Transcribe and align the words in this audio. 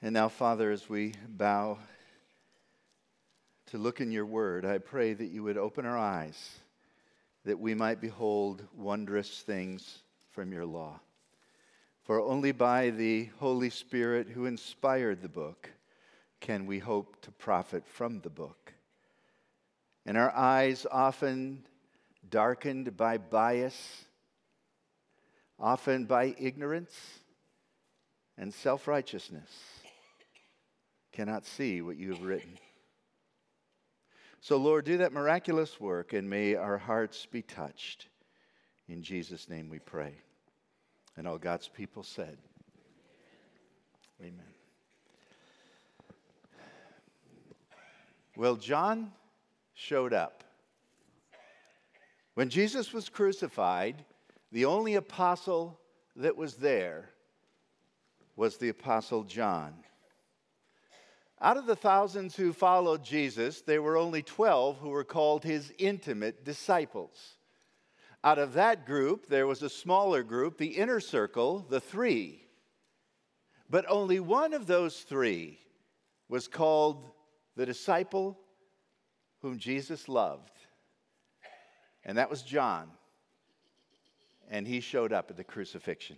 And 0.00 0.14
now, 0.14 0.28
Father, 0.28 0.70
as 0.70 0.88
we 0.88 1.14
bow 1.28 1.78
to 3.66 3.78
look 3.78 4.00
in 4.00 4.12
your 4.12 4.26
word, 4.26 4.64
I 4.64 4.78
pray 4.78 5.12
that 5.12 5.30
you 5.30 5.42
would 5.42 5.58
open 5.58 5.84
our 5.84 5.98
eyes 5.98 6.60
that 7.44 7.58
we 7.58 7.74
might 7.74 8.00
behold 8.00 8.62
wondrous 8.76 9.40
things 9.40 10.02
from 10.30 10.52
your 10.52 10.66
law. 10.66 11.00
For 12.02 12.20
only 12.20 12.52
by 12.52 12.90
the 12.90 13.30
Holy 13.38 13.70
Spirit 13.70 14.28
who 14.28 14.46
inspired 14.46 15.22
the 15.22 15.28
book 15.28 15.70
can 16.40 16.66
we 16.66 16.78
hope 16.78 17.20
to 17.22 17.32
profit 17.32 17.86
from 17.86 18.20
the 18.20 18.30
book. 18.30 18.72
And 20.06 20.16
our 20.16 20.30
eyes, 20.30 20.86
often 20.90 21.64
darkened 22.28 22.96
by 22.96 23.18
bias, 23.18 24.04
often 25.58 26.04
by 26.04 26.34
ignorance 26.38 26.94
and 28.36 28.52
self 28.54 28.86
righteousness, 28.86 29.50
cannot 31.18 31.44
see 31.44 31.82
what 31.82 31.96
you 31.96 32.12
have 32.12 32.22
written. 32.22 32.56
So, 34.40 34.56
Lord, 34.56 34.84
do 34.84 34.98
that 34.98 35.12
miraculous 35.12 35.80
work 35.80 36.12
and 36.12 36.30
may 36.30 36.54
our 36.54 36.78
hearts 36.78 37.26
be 37.26 37.42
touched. 37.42 38.06
In 38.88 39.02
Jesus' 39.02 39.48
name 39.48 39.68
we 39.68 39.80
pray. 39.80 40.14
And 41.16 41.26
all 41.26 41.36
God's 41.36 41.66
people 41.66 42.04
said, 42.04 42.38
Amen. 44.20 44.38
Well, 48.36 48.54
John 48.54 49.10
showed 49.74 50.12
up. 50.12 50.44
When 52.34 52.48
Jesus 52.48 52.92
was 52.92 53.08
crucified, 53.08 54.04
the 54.52 54.66
only 54.66 54.94
apostle 54.94 55.80
that 56.14 56.36
was 56.36 56.54
there 56.54 57.10
was 58.36 58.58
the 58.58 58.68
apostle 58.68 59.24
John. 59.24 59.74
Out 61.40 61.56
of 61.56 61.66
the 61.66 61.76
thousands 61.76 62.34
who 62.34 62.52
followed 62.52 63.04
Jesus, 63.04 63.60
there 63.60 63.82
were 63.82 63.96
only 63.96 64.22
12 64.22 64.78
who 64.78 64.88
were 64.88 65.04
called 65.04 65.44
his 65.44 65.72
intimate 65.78 66.44
disciples. 66.44 67.36
Out 68.24 68.38
of 68.38 68.54
that 68.54 68.86
group, 68.86 69.28
there 69.28 69.46
was 69.46 69.62
a 69.62 69.70
smaller 69.70 70.24
group, 70.24 70.58
the 70.58 70.66
inner 70.66 70.98
circle, 70.98 71.64
the 71.68 71.80
three. 71.80 72.42
But 73.70 73.84
only 73.88 74.18
one 74.18 74.52
of 74.52 74.66
those 74.66 75.00
three 75.02 75.60
was 76.28 76.48
called 76.48 77.08
the 77.54 77.66
disciple 77.66 78.36
whom 79.40 79.58
Jesus 79.58 80.08
loved. 80.08 80.58
And 82.04 82.18
that 82.18 82.30
was 82.30 82.42
John. 82.42 82.90
And 84.50 84.66
he 84.66 84.80
showed 84.80 85.12
up 85.12 85.30
at 85.30 85.36
the 85.36 85.44
crucifixion. 85.44 86.16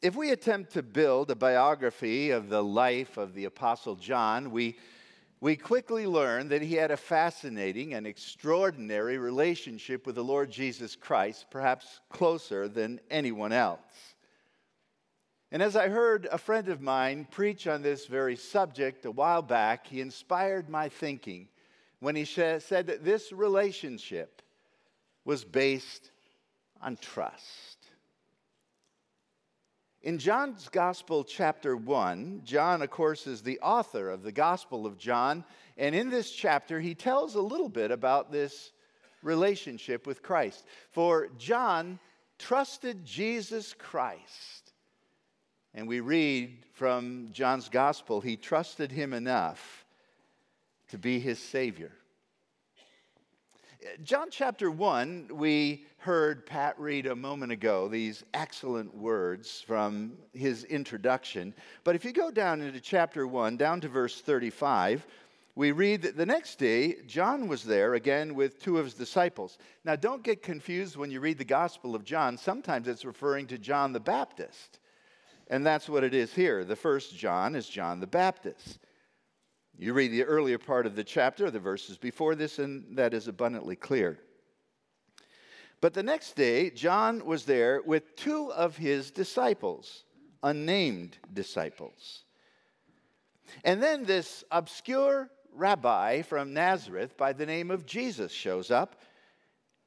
If 0.00 0.14
we 0.14 0.30
attempt 0.30 0.74
to 0.74 0.82
build 0.84 1.28
a 1.28 1.34
biography 1.34 2.30
of 2.30 2.48
the 2.48 2.62
life 2.62 3.16
of 3.16 3.34
the 3.34 3.46
Apostle 3.46 3.96
John, 3.96 4.52
we, 4.52 4.78
we 5.40 5.56
quickly 5.56 6.06
learn 6.06 6.50
that 6.50 6.62
he 6.62 6.74
had 6.74 6.92
a 6.92 6.96
fascinating 6.96 7.94
and 7.94 8.06
extraordinary 8.06 9.18
relationship 9.18 10.06
with 10.06 10.14
the 10.14 10.22
Lord 10.22 10.52
Jesus 10.52 10.94
Christ, 10.94 11.46
perhaps 11.50 12.00
closer 12.10 12.68
than 12.68 13.00
anyone 13.10 13.50
else. 13.50 14.14
And 15.50 15.60
as 15.60 15.74
I 15.74 15.88
heard 15.88 16.28
a 16.30 16.38
friend 16.38 16.68
of 16.68 16.80
mine 16.80 17.26
preach 17.28 17.66
on 17.66 17.82
this 17.82 18.06
very 18.06 18.36
subject 18.36 19.04
a 19.04 19.10
while 19.10 19.42
back, 19.42 19.88
he 19.88 20.00
inspired 20.00 20.68
my 20.68 20.88
thinking 20.88 21.48
when 21.98 22.14
he 22.14 22.24
said 22.24 22.62
that 22.68 23.04
this 23.04 23.32
relationship 23.32 24.42
was 25.24 25.44
based 25.44 26.12
on 26.80 26.96
trust. 26.98 27.77
In 30.08 30.18
John's 30.18 30.70
Gospel, 30.70 31.22
chapter 31.22 31.76
1, 31.76 32.40
John, 32.42 32.80
of 32.80 32.88
course, 32.88 33.26
is 33.26 33.42
the 33.42 33.60
author 33.60 34.08
of 34.08 34.22
the 34.22 34.32
Gospel 34.32 34.86
of 34.86 34.96
John. 34.96 35.44
And 35.76 35.94
in 35.94 36.08
this 36.08 36.30
chapter, 36.30 36.80
he 36.80 36.94
tells 36.94 37.34
a 37.34 37.42
little 37.42 37.68
bit 37.68 37.90
about 37.90 38.32
this 38.32 38.72
relationship 39.22 40.06
with 40.06 40.22
Christ. 40.22 40.64
For 40.92 41.28
John 41.36 41.98
trusted 42.38 43.04
Jesus 43.04 43.74
Christ. 43.74 44.72
And 45.74 45.86
we 45.86 46.00
read 46.00 46.64
from 46.72 47.28
John's 47.32 47.68
Gospel, 47.68 48.22
he 48.22 48.38
trusted 48.38 48.90
him 48.90 49.12
enough 49.12 49.84
to 50.88 50.96
be 50.96 51.20
his 51.20 51.38
Savior. 51.38 51.92
John 54.02 54.28
chapter 54.30 54.72
1, 54.72 55.28
we 55.32 55.86
heard 55.98 56.46
Pat 56.46 56.78
read 56.80 57.06
a 57.06 57.14
moment 57.14 57.52
ago 57.52 57.86
these 57.86 58.24
excellent 58.34 58.92
words 58.92 59.60
from 59.60 60.14
his 60.32 60.64
introduction. 60.64 61.54
But 61.84 61.94
if 61.94 62.04
you 62.04 62.12
go 62.12 62.30
down 62.32 62.60
into 62.60 62.80
chapter 62.80 63.26
1, 63.26 63.56
down 63.56 63.80
to 63.82 63.88
verse 63.88 64.20
35, 64.20 65.06
we 65.54 65.70
read 65.70 66.02
that 66.02 66.16
the 66.16 66.26
next 66.26 66.58
day, 66.58 66.96
John 67.06 67.46
was 67.46 67.62
there 67.62 67.94
again 67.94 68.34
with 68.34 68.60
two 68.60 68.78
of 68.78 68.84
his 68.84 68.94
disciples. 68.94 69.58
Now, 69.84 69.94
don't 69.94 70.24
get 70.24 70.42
confused 70.42 70.96
when 70.96 71.12
you 71.12 71.20
read 71.20 71.38
the 71.38 71.44
Gospel 71.44 71.94
of 71.94 72.04
John. 72.04 72.36
Sometimes 72.36 72.88
it's 72.88 73.04
referring 73.04 73.46
to 73.48 73.58
John 73.58 73.92
the 73.92 74.00
Baptist. 74.00 74.80
And 75.48 75.64
that's 75.64 75.88
what 75.88 76.04
it 76.04 76.14
is 76.14 76.34
here. 76.34 76.64
The 76.64 76.76
first 76.76 77.16
John 77.16 77.54
is 77.54 77.68
John 77.68 78.00
the 78.00 78.06
Baptist. 78.06 78.80
You 79.80 79.92
read 79.92 80.10
the 80.10 80.24
earlier 80.24 80.58
part 80.58 80.86
of 80.86 80.96
the 80.96 81.04
chapter, 81.04 81.52
the 81.52 81.60
verses 81.60 81.96
before 81.96 82.34
this, 82.34 82.58
and 82.58 82.96
that 82.96 83.14
is 83.14 83.28
abundantly 83.28 83.76
clear. 83.76 84.18
But 85.80 85.94
the 85.94 86.02
next 86.02 86.34
day, 86.34 86.70
John 86.70 87.24
was 87.24 87.44
there 87.44 87.80
with 87.82 88.16
two 88.16 88.52
of 88.52 88.76
his 88.76 89.12
disciples, 89.12 90.02
unnamed 90.42 91.16
disciples. 91.32 92.24
And 93.62 93.80
then 93.80 94.04
this 94.04 94.42
obscure 94.50 95.30
rabbi 95.54 96.22
from 96.22 96.52
Nazareth 96.52 97.16
by 97.16 97.32
the 97.32 97.46
name 97.46 97.70
of 97.70 97.86
Jesus 97.86 98.32
shows 98.32 98.72
up. 98.72 99.00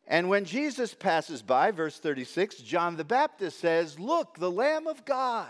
And 0.08 0.30
when 0.30 0.46
Jesus 0.46 0.94
passes 0.94 1.42
by, 1.42 1.72
verse 1.72 2.00
36, 2.00 2.58
John 2.58 2.96
the 2.96 3.04
Baptist 3.04 3.60
says, 3.60 4.00
Look, 4.00 4.38
the 4.40 4.52
Lamb 4.52 4.88
of 4.88 5.04
God. 5.04 5.50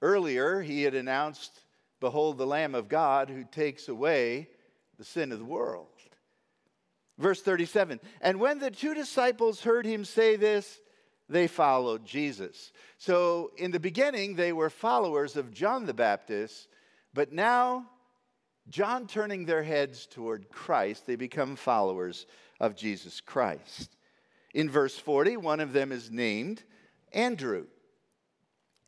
Earlier, 0.00 0.62
he 0.62 0.84
had 0.84 0.94
announced 0.94 1.63
Behold 2.04 2.36
the 2.36 2.46
Lamb 2.46 2.74
of 2.74 2.90
God 2.90 3.30
who 3.30 3.44
takes 3.44 3.88
away 3.88 4.50
the 4.98 5.04
sin 5.06 5.32
of 5.32 5.38
the 5.38 5.44
world. 5.46 5.88
Verse 7.16 7.40
37 7.40 7.98
And 8.20 8.38
when 8.38 8.58
the 8.58 8.70
two 8.70 8.92
disciples 8.92 9.62
heard 9.62 9.86
him 9.86 10.04
say 10.04 10.36
this, 10.36 10.80
they 11.30 11.46
followed 11.46 12.04
Jesus. 12.04 12.72
So 12.98 13.52
in 13.56 13.70
the 13.70 13.80
beginning, 13.80 14.34
they 14.34 14.52
were 14.52 14.68
followers 14.68 15.34
of 15.34 15.50
John 15.54 15.86
the 15.86 15.94
Baptist, 15.94 16.68
but 17.14 17.32
now, 17.32 17.86
John 18.68 19.06
turning 19.06 19.46
their 19.46 19.62
heads 19.62 20.04
toward 20.04 20.50
Christ, 20.50 21.06
they 21.06 21.16
become 21.16 21.56
followers 21.56 22.26
of 22.60 22.76
Jesus 22.76 23.22
Christ. 23.22 23.96
In 24.52 24.68
verse 24.68 24.98
40, 24.98 25.38
one 25.38 25.60
of 25.60 25.72
them 25.72 25.90
is 25.90 26.10
named 26.10 26.64
Andrew 27.14 27.64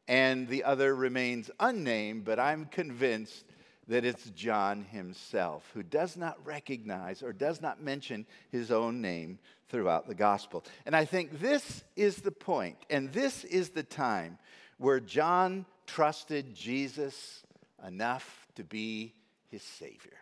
and 0.08 0.48
the 0.48 0.64
other 0.64 0.94
remains 0.94 1.50
unnamed, 1.58 2.24
but 2.24 2.38
I'm 2.38 2.66
convinced 2.66 3.44
that 3.88 4.04
it's 4.04 4.30
John 4.30 4.84
himself 4.84 5.70
who 5.72 5.82
does 5.82 6.16
not 6.16 6.44
recognize 6.44 7.22
or 7.22 7.32
does 7.32 7.60
not 7.60 7.82
mention 7.82 8.26
his 8.50 8.70
own 8.70 9.00
name 9.00 9.38
throughout 9.68 10.08
the 10.08 10.14
gospel. 10.14 10.64
And 10.84 10.94
I 10.94 11.04
think 11.04 11.38
this 11.40 11.84
is 11.94 12.16
the 12.16 12.32
point, 12.32 12.76
and 12.90 13.12
this 13.12 13.44
is 13.44 13.70
the 13.70 13.82
time 13.82 14.38
where 14.78 15.00
John 15.00 15.66
trusted 15.86 16.54
Jesus 16.54 17.44
enough 17.86 18.48
to 18.56 18.64
be 18.64 19.14
his 19.48 19.62
Savior. 19.62 20.18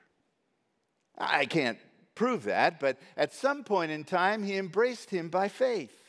I 1.17 1.47
can't 1.47 1.79
prove 2.15 2.45
that, 2.45 2.81
but 2.81 2.99
at 3.17 3.33
some 3.33 3.65
point 3.65 3.91
in 3.91 4.05
time, 4.05 4.43
he 4.43 4.57
embraced 4.57 5.11
him 5.11 5.29
by 5.29 5.49
faith. 5.49 6.04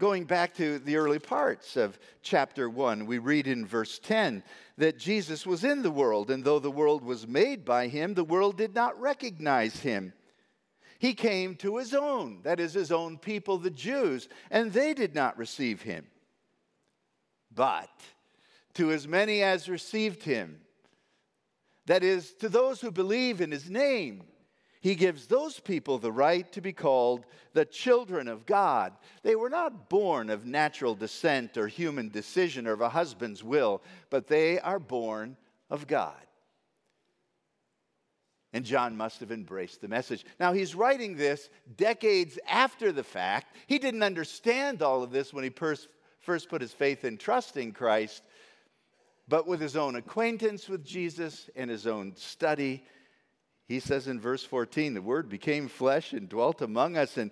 Going 0.00 0.24
back 0.24 0.54
to 0.54 0.78
the 0.78 0.96
early 0.96 1.18
parts 1.18 1.76
of 1.76 1.98
chapter 2.22 2.70
1, 2.70 3.04
we 3.04 3.18
read 3.18 3.46
in 3.46 3.66
verse 3.66 3.98
10 3.98 4.42
that 4.78 4.98
Jesus 4.98 5.46
was 5.46 5.62
in 5.62 5.82
the 5.82 5.90
world, 5.90 6.30
and 6.30 6.42
though 6.42 6.58
the 6.58 6.70
world 6.70 7.04
was 7.04 7.28
made 7.28 7.66
by 7.66 7.86
him, 7.86 8.14
the 8.14 8.24
world 8.24 8.56
did 8.56 8.74
not 8.74 8.98
recognize 8.98 9.80
him. 9.80 10.14
He 10.98 11.12
came 11.12 11.54
to 11.56 11.76
his 11.76 11.92
own, 11.92 12.40
that 12.44 12.60
is, 12.60 12.72
his 12.72 12.90
own 12.90 13.18
people, 13.18 13.58
the 13.58 13.68
Jews, 13.68 14.30
and 14.50 14.72
they 14.72 14.94
did 14.94 15.14
not 15.14 15.36
receive 15.36 15.82
him. 15.82 16.06
But 17.54 17.90
to 18.74 18.92
as 18.92 19.06
many 19.06 19.42
as 19.42 19.68
received 19.68 20.22
him, 20.22 20.62
that 21.84 22.02
is, 22.02 22.32
to 22.36 22.48
those 22.48 22.80
who 22.80 22.90
believe 22.90 23.42
in 23.42 23.50
his 23.50 23.68
name, 23.68 24.22
he 24.80 24.94
gives 24.94 25.26
those 25.26 25.60
people 25.60 25.98
the 25.98 26.10
right 26.10 26.50
to 26.52 26.60
be 26.60 26.72
called 26.72 27.26
the 27.52 27.66
children 27.66 28.28
of 28.28 28.46
God. 28.46 28.92
They 29.22 29.36
were 29.36 29.50
not 29.50 29.90
born 29.90 30.30
of 30.30 30.46
natural 30.46 30.94
descent 30.94 31.58
or 31.58 31.68
human 31.68 32.08
decision 32.08 32.66
or 32.66 32.72
of 32.72 32.80
a 32.80 32.88
husband's 32.88 33.44
will, 33.44 33.82
but 34.08 34.26
they 34.26 34.58
are 34.58 34.78
born 34.78 35.36
of 35.68 35.86
God. 35.86 36.14
And 38.52 38.64
John 38.64 38.96
must 38.96 39.20
have 39.20 39.30
embraced 39.30 39.80
the 39.80 39.86
message. 39.86 40.24
Now, 40.40 40.52
he's 40.52 40.74
writing 40.74 41.14
this 41.14 41.50
decades 41.76 42.38
after 42.48 42.90
the 42.90 43.04
fact. 43.04 43.54
He 43.66 43.78
didn't 43.78 44.02
understand 44.02 44.82
all 44.82 45.02
of 45.02 45.12
this 45.12 45.32
when 45.32 45.44
he 45.44 45.50
first 45.50 45.88
put 46.48 46.60
his 46.60 46.72
faith 46.72 47.04
and 47.04 47.20
trust 47.20 47.56
in 47.56 47.72
Christ, 47.72 48.22
but 49.28 49.46
with 49.46 49.60
his 49.60 49.76
own 49.76 49.94
acquaintance 49.94 50.68
with 50.68 50.84
Jesus 50.84 51.48
and 51.54 51.70
his 51.70 51.86
own 51.86 52.16
study. 52.16 52.82
He 53.70 53.78
says 53.78 54.08
in 54.08 54.18
verse 54.18 54.42
14, 54.42 54.94
the 54.94 55.00
word 55.00 55.28
became 55.28 55.68
flesh 55.68 56.12
and 56.12 56.28
dwelt 56.28 56.60
among 56.60 56.96
us, 56.96 57.16
and 57.16 57.30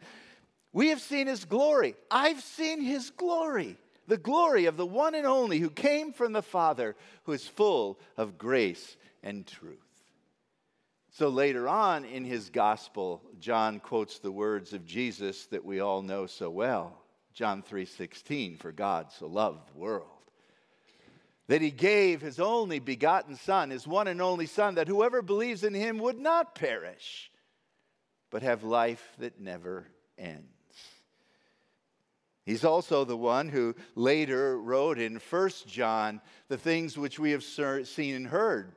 we 0.73 0.91
have 0.91 1.01
seen 1.01 1.27
his 1.27 1.45
glory. 1.45 1.97
I've 2.13 2.41
seen 2.43 2.81
his 2.81 3.11
glory, 3.11 3.77
the 4.07 4.19
glory 4.19 4.67
of 4.67 4.77
the 4.77 4.87
one 4.87 5.17
and 5.17 5.27
only 5.27 5.59
who 5.59 5.69
came 5.69 6.13
from 6.13 6.33
the 6.33 6.41
Father, 6.41 6.95
who 7.25 7.33
is 7.33 7.49
full 7.49 7.99
of 8.17 8.39
grace 8.39 8.97
and 9.21 9.49
truth. 9.49 9.81
So 11.11 11.29
later 11.29 11.69
on 11.69 12.05
in 12.05 12.25
his 12.25 12.51
gospel, 12.51 13.21
John 13.41 13.81
quotes 13.81 14.21
the 14.21 14.31
words 14.31 14.73
of 14.73 14.87
Jesus 14.87 15.47
that 15.47 15.65
we 15.65 15.81
all 15.81 16.03
know 16.03 16.27
so 16.27 16.51
well. 16.51 17.03
John 17.35 17.65
3:16, 17.65 18.59
for 18.59 18.71
God 18.71 19.11
so 19.11 19.27
loved 19.27 19.75
the 19.75 19.79
world 19.81 20.18
that 21.49 21.63
he 21.63 21.71
gave 21.71 22.21
his 22.21 22.39
only 22.39 22.79
begotten 22.79 23.35
son, 23.35 23.71
his 23.71 23.87
one 23.87 24.07
and 24.07 24.23
only 24.23 24.47
son, 24.47 24.77
that 24.77 24.89
whoever 24.89 25.23
believes 25.23 25.65
in 25.65 25.75
him 25.75 25.99
would 25.99 26.19
not 26.19 26.55
perish, 26.55 27.31
but 28.31 28.43
have 28.43 28.63
life 28.63 29.15
that 29.19 29.41
never 29.41 29.87
ends. 30.17 30.45
He's 32.45 32.65
also 32.65 33.05
the 33.05 33.17
one 33.17 33.49
who 33.49 33.75
later 33.95 34.59
wrote 34.59 34.99
in 34.99 35.17
1 35.17 35.51
John 35.67 36.21
the 36.49 36.57
things 36.57 36.97
which 36.97 37.19
we 37.19 37.33
have 37.33 37.45
seen 37.45 38.15
and 38.15 38.27
heard. 38.27 38.75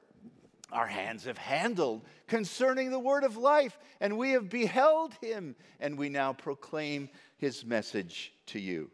Our 0.71 0.87
hands 0.87 1.25
have 1.25 1.37
handled 1.37 2.01
concerning 2.27 2.91
the 2.91 2.99
word 2.99 3.25
of 3.25 3.35
life, 3.35 3.77
and 3.99 4.17
we 4.17 4.31
have 4.31 4.49
beheld 4.49 5.13
him, 5.21 5.55
and 5.81 5.97
we 5.97 6.07
now 6.07 6.31
proclaim 6.31 7.09
his 7.37 7.65
message 7.65 8.33
to 8.47 8.59
you. 8.59 8.89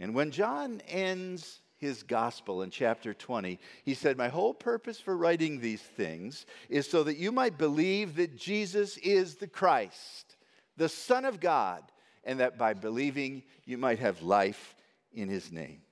And 0.00 0.14
when 0.14 0.32
John 0.32 0.80
ends 0.88 1.60
his 1.78 2.02
gospel 2.02 2.62
in 2.62 2.70
chapter 2.70 3.12
20, 3.12 3.58
he 3.84 3.94
said, 3.94 4.16
My 4.16 4.28
whole 4.28 4.54
purpose 4.54 4.98
for 4.98 5.16
writing 5.16 5.60
these 5.60 5.82
things 5.82 6.46
is 6.68 6.88
so 6.88 7.02
that 7.04 7.18
you 7.18 7.32
might 7.32 7.58
believe 7.58 8.16
that 8.16 8.36
Jesus 8.36 8.96
is 8.98 9.36
the 9.36 9.46
Christ, 9.46 10.36
the 10.76 10.88
Son 10.88 11.24
of 11.24 11.40
God, 11.40 11.82
and 12.24 12.40
that 12.40 12.58
by 12.58 12.74
believing 12.74 13.42
you 13.64 13.78
might 13.78 13.98
have 13.98 14.22
life 14.22 14.74
in 15.12 15.28
his 15.28 15.52
name. 15.52 15.82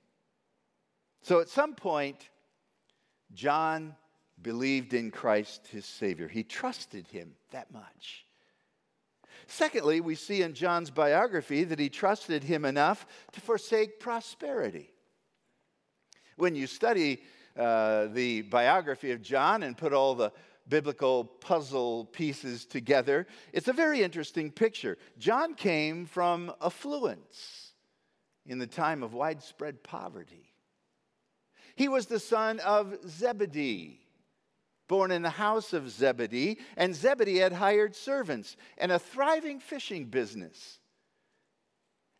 So 1.21 1.39
at 1.39 1.49
some 1.49 1.75
point, 1.75 2.29
John 3.33 3.95
believed 4.41 4.93
in 4.93 5.11
Christ 5.11 5.67
his 5.67 5.85
Savior. 5.85 6.27
He 6.27 6.43
trusted 6.43 7.07
him 7.07 7.33
that 7.51 7.71
much. 7.71 8.25
Secondly, 9.47 10.01
we 10.01 10.15
see 10.15 10.41
in 10.41 10.53
John's 10.53 10.89
biography 10.89 11.63
that 11.63 11.79
he 11.79 11.89
trusted 11.89 12.43
him 12.43 12.65
enough 12.65 13.05
to 13.33 13.41
forsake 13.41 13.99
prosperity. 13.99 14.91
When 16.37 16.55
you 16.55 16.67
study 16.67 17.21
uh, 17.57 18.07
the 18.07 18.41
biography 18.41 19.11
of 19.11 19.21
John 19.21 19.63
and 19.63 19.77
put 19.77 19.93
all 19.93 20.15
the 20.15 20.31
biblical 20.67 21.23
puzzle 21.23 22.05
pieces 22.05 22.65
together, 22.65 23.27
it's 23.53 23.67
a 23.67 23.73
very 23.73 24.01
interesting 24.01 24.51
picture. 24.51 24.97
John 25.17 25.53
came 25.53 26.05
from 26.05 26.51
affluence 26.61 27.71
in 28.45 28.59
the 28.59 28.67
time 28.67 29.03
of 29.03 29.13
widespread 29.13 29.83
poverty. 29.83 30.51
He 31.75 31.87
was 31.87 32.05
the 32.05 32.19
son 32.19 32.59
of 32.59 32.97
Zebedee, 33.07 33.99
born 34.87 35.11
in 35.11 35.21
the 35.21 35.29
house 35.29 35.73
of 35.73 35.89
Zebedee, 35.89 36.59
and 36.77 36.95
Zebedee 36.95 37.37
had 37.37 37.53
hired 37.53 37.95
servants 37.95 38.55
and 38.77 38.91
a 38.91 38.99
thriving 38.99 39.59
fishing 39.59 40.05
business. 40.05 40.79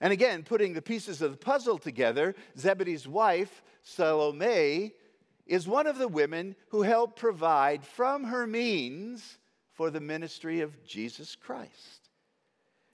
And 0.01 0.12
again, 0.12 0.44
putting 0.44 0.74
the 0.74 0.81
pieces 0.81 1.21
of 1.21 1.31
the 1.31 1.38
puzzle 1.38 1.77
together, 1.77 2.36
Zebedee's 2.57 3.07
wife, 3.07 3.63
Salome, 3.81 4.94
is 5.45 5.68
one 5.68 5.88
of 5.88 5.97
the 5.97 6.07
women 6.07 6.56
who 6.69 6.81
helped 6.81 7.19
provide 7.19 7.86
from 7.86 8.25
her 8.25 8.45
means 8.47 9.38
for 9.74 9.89
the 9.89 10.01
ministry 10.01 10.62
of 10.62 10.83
Jesus 10.86 11.36
Christ. 11.36 12.09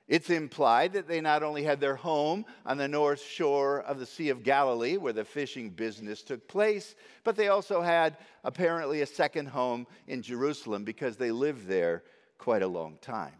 It's 0.08 0.30
implied 0.30 0.94
that 0.94 1.08
they 1.08 1.22
not 1.22 1.42
only 1.42 1.64
had 1.64 1.80
their 1.80 1.96
home 1.96 2.46
on 2.66 2.78
the 2.78 2.88
north 2.88 3.22
shore 3.22 3.82
of 3.84 3.98
the 3.98 4.06
Sea 4.06 4.28
of 4.28 4.44
Galilee, 4.44 4.98
where 4.98 5.14
the 5.14 5.24
fishing 5.24 5.70
business 5.70 6.22
took 6.22 6.50
place, 6.50 6.96
but 7.24 7.38
they 7.38 7.48
also 7.48 7.82
had 7.82 8.18
apparently 8.44 9.02
a 9.02 9.06
second 9.06 9.46
home 9.48 9.88
in 10.08 10.22
Jerusalem 10.22 10.84
because 10.84 11.16
they 11.16 11.32
lived 11.32 11.66
there 11.66 12.04
quite 12.38 12.62
a 12.62 12.68
long 12.68 12.98
time. 13.00 13.36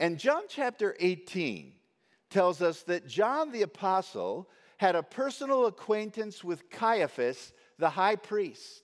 And 0.00 0.18
John 0.18 0.42
chapter 0.48 0.96
18 0.98 1.72
tells 2.30 2.62
us 2.62 2.82
that 2.84 3.06
John 3.06 3.52
the 3.52 3.62
Apostle 3.62 4.48
had 4.78 4.94
a 4.94 5.02
personal 5.02 5.66
acquaintance 5.66 6.44
with 6.44 6.70
Caiaphas, 6.70 7.52
the 7.78 7.90
high 7.90 8.16
priest, 8.16 8.82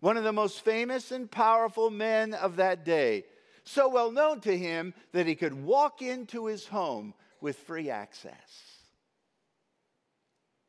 one 0.00 0.16
of 0.16 0.24
the 0.24 0.32
most 0.32 0.64
famous 0.64 1.10
and 1.10 1.30
powerful 1.30 1.90
men 1.90 2.34
of 2.34 2.56
that 2.56 2.84
day, 2.84 3.24
so 3.64 3.88
well 3.88 4.12
known 4.12 4.40
to 4.40 4.56
him 4.56 4.94
that 5.12 5.26
he 5.26 5.34
could 5.34 5.54
walk 5.64 6.02
into 6.02 6.46
his 6.46 6.66
home 6.66 7.14
with 7.40 7.56
free 7.56 7.90
access. 7.90 8.76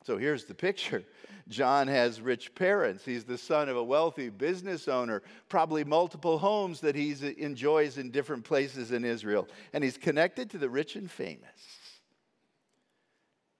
So 0.08 0.18
here's 0.18 0.46
the 0.46 0.54
picture. 0.54 1.04
John 1.50 1.88
has 1.90 2.22
rich 2.22 2.56
parents. 2.56 3.04
He's 3.04 3.26
the 3.26 3.38
son 3.38 3.68
of 3.68 3.76
a 3.76 3.84
wealthy 3.84 4.30
business 4.30 4.88
owner, 4.88 5.22
probably 5.50 5.84
multiple 5.84 6.38
homes 6.38 6.80
that 6.80 6.96
he 6.96 7.14
enjoys 7.38 7.98
in 7.98 8.12
different 8.12 8.46
places 8.46 8.94
in 8.94 9.04
Israel. 9.04 9.48
And 9.74 9.84
he's 9.84 9.98
connected 9.98 10.50
to 10.52 10.58
the 10.58 10.70
rich 10.70 10.96
and 10.96 11.12
famous. 11.12 11.87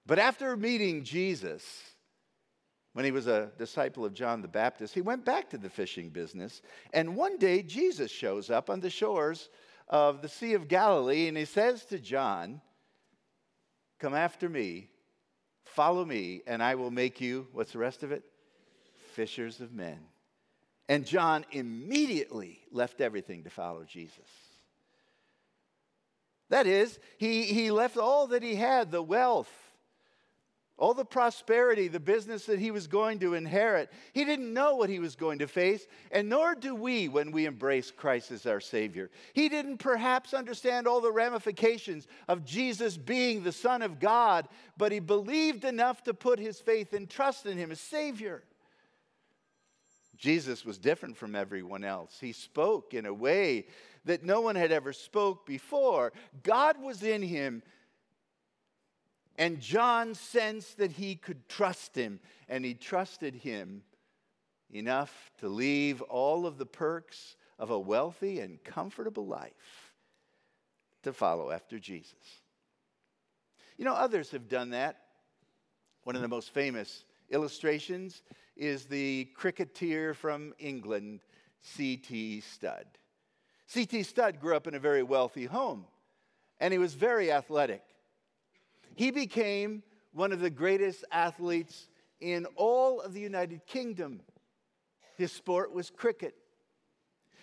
But 0.08 0.18
after 0.18 0.56
meeting 0.56 1.04
Jesus, 1.04 1.82
when 2.94 3.04
he 3.04 3.10
was 3.10 3.26
a 3.26 3.52
disciple 3.58 4.06
of 4.06 4.14
John 4.14 4.40
the 4.40 4.48
Baptist, 4.48 4.94
he 4.94 5.02
went 5.02 5.22
back 5.22 5.50
to 5.50 5.58
the 5.58 5.68
fishing 5.68 6.08
business. 6.08 6.62
And 6.94 7.14
one 7.14 7.36
day, 7.36 7.62
Jesus 7.62 8.10
shows 8.10 8.48
up 8.48 8.70
on 8.70 8.80
the 8.80 8.88
shores 8.88 9.50
of 9.86 10.22
the 10.22 10.28
Sea 10.28 10.54
of 10.54 10.66
Galilee 10.66 11.28
and 11.28 11.36
he 11.36 11.44
says 11.44 11.84
to 11.86 11.98
John, 11.98 12.62
Come 14.00 14.14
after 14.14 14.48
me, 14.48 14.88
follow 15.64 16.06
me, 16.06 16.40
and 16.46 16.62
I 16.62 16.76
will 16.76 16.90
make 16.90 17.20
you, 17.20 17.46
what's 17.52 17.72
the 17.72 17.78
rest 17.78 18.02
of 18.02 18.10
it? 18.10 18.24
Fishers 19.12 19.60
of 19.60 19.74
men. 19.74 19.98
And 20.88 21.04
John 21.04 21.44
immediately 21.50 22.60
left 22.72 23.02
everything 23.02 23.44
to 23.44 23.50
follow 23.50 23.84
Jesus. 23.84 24.30
That 26.48 26.66
is, 26.66 26.98
he, 27.18 27.42
he 27.42 27.70
left 27.70 27.98
all 27.98 28.28
that 28.28 28.42
he 28.42 28.54
had 28.54 28.90
the 28.90 29.02
wealth, 29.02 29.52
all 30.78 30.94
the 30.94 31.04
prosperity, 31.04 31.88
the 31.88 31.98
business 31.98 32.46
that 32.46 32.60
he 32.60 32.70
was 32.70 32.86
going 32.86 33.18
to 33.18 33.34
inherit. 33.34 33.90
He 34.12 34.24
didn't 34.24 34.54
know 34.54 34.76
what 34.76 34.88
he 34.88 35.00
was 35.00 35.16
going 35.16 35.40
to 35.40 35.48
face, 35.48 35.86
and 36.12 36.28
nor 36.28 36.54
do 36.54 36.74
we 36.74 37.08
when 37.08 37.32
we 37.32 37.46
embrace 37.46 37.90
Christ 37.90 38.30
as 38.30 38.46
our 38.46 38.60
Savior. 38.60 39.10
He 39.32 39.48
didn't 39.48 39.78
perhaps 39.78 40.32
understand 40.32 40.86
all 40.86 41.00
the 41.00 41.12
ramifications 41.12 42.06
of 42.28 42.44
Jesus 42.44 42.96
being 42.96 43.42
the 43.42 43.52
Son 43.52 43.82
of 43.82 43.98
God, 43.98 44.48
but 44.76 44.92
he 44.92 45.00
believed 45.00 45.64
enough 45.64 46.04
to 46.04 46.14
put 46.14 46.38
his 46.38 46.60
faith 46.60 46.92
and 46.92 47.10
trust 47.10 47.44
in 47.44 47.58
him 47.58 47.72
as 47.72 47.80
Savior. 47.80 48.44
Jesus 50.16 50.64
was 50.64 50.78
different 50.78 51.16
from 51.16 51.34
everyone 51.34 51.84
else. 51.84 52.18
He 52.20 52.32
spoke 52.32 52.94
in 52.94 53.06
a 53.06 53.14
way 53.14 53.66
that 54.04 54.24
no 54.24 54.40
one 54.40 54.56
had 54.56 54.72
ever 54.72 54.92
spoke 54.92 55.44
before. 55.44 56.12
God 56.42 56.80
was 56.80 57.02
in 57.02 57.22
him 57.22 57.62
and 59.38 59.60
John 59.60 60.14
sensed 60.14 60.78
that 60.78 60.90
he 60.90 61.14
could 61.14 61.48
trust 61.48 61.94
him, 61.94 62.18
and 62.48 62.64
he 62.64 62.74
trusted 62.74 63.36
him 63.36 63.82
enough 64.70 65.30
to 65.38 65.48
leave 65.48 66.02
all 66.02 66.44
of 66.44 66.58
the 66.58 66.66
perks 66.66 67.36
of 67.58 67.70
a 67.70 67.78
wealthy 67.78 68.40
and 68.40 68.62
comfortable 68.64 69.26
life 69.26 69.94
to 71.04 71.12
follow 71.12 71.52
after 71.52 71.78
Jesus. 71.78 72.42
You 73.76 73.84
know, 73.84 73.94
others 73.94 74.32
have 74.32 74.48
done 74.48 74.70
that. 74.70 74.96
One 76.02 76.16
of 76.16 76.22
the 76.22 76.28
most 76.28 76.50
famous 76.52 77.04
illustrations 77.30 78.22
is 78.56 78.86
the 78.86 79.26
cricketer 79.36 80.14
from 80.14 80.52
England, 80.58 81.20
C.T. 81.60 82.40
Studd. 82.40 82.86
C.T. 83.66 84.02
Studd 84.02 84.40
grew 84.40 84.56
up 84.56 84.66
in 84.66 84.74
a 84.74 84.80
very 84.80 85.04
wealthy 85.04 85.44
home, 85.44 85.84
and 86.58 86.72
he 86.72 86.78
was 86.78 86.94
very 86.94 87.30
athletic. 87.30 87.82
He 88.98 89.12
became 89.12 89.84
one 90.12 90.32
of 90.32 90.40
the 90.40 90.50
greatest 90.50 91.04
athletes 91.12 91.86
in 92.18 92.46
all 92.56 93.00
of 93.00 93.14
the 93.14 93.20
United 93.20 93.64
Kingdom. 93.64 94.22
His 95.16 95.30
sport 95.30 95.72
was 95.72 95.88
cricket. 95.88 96.34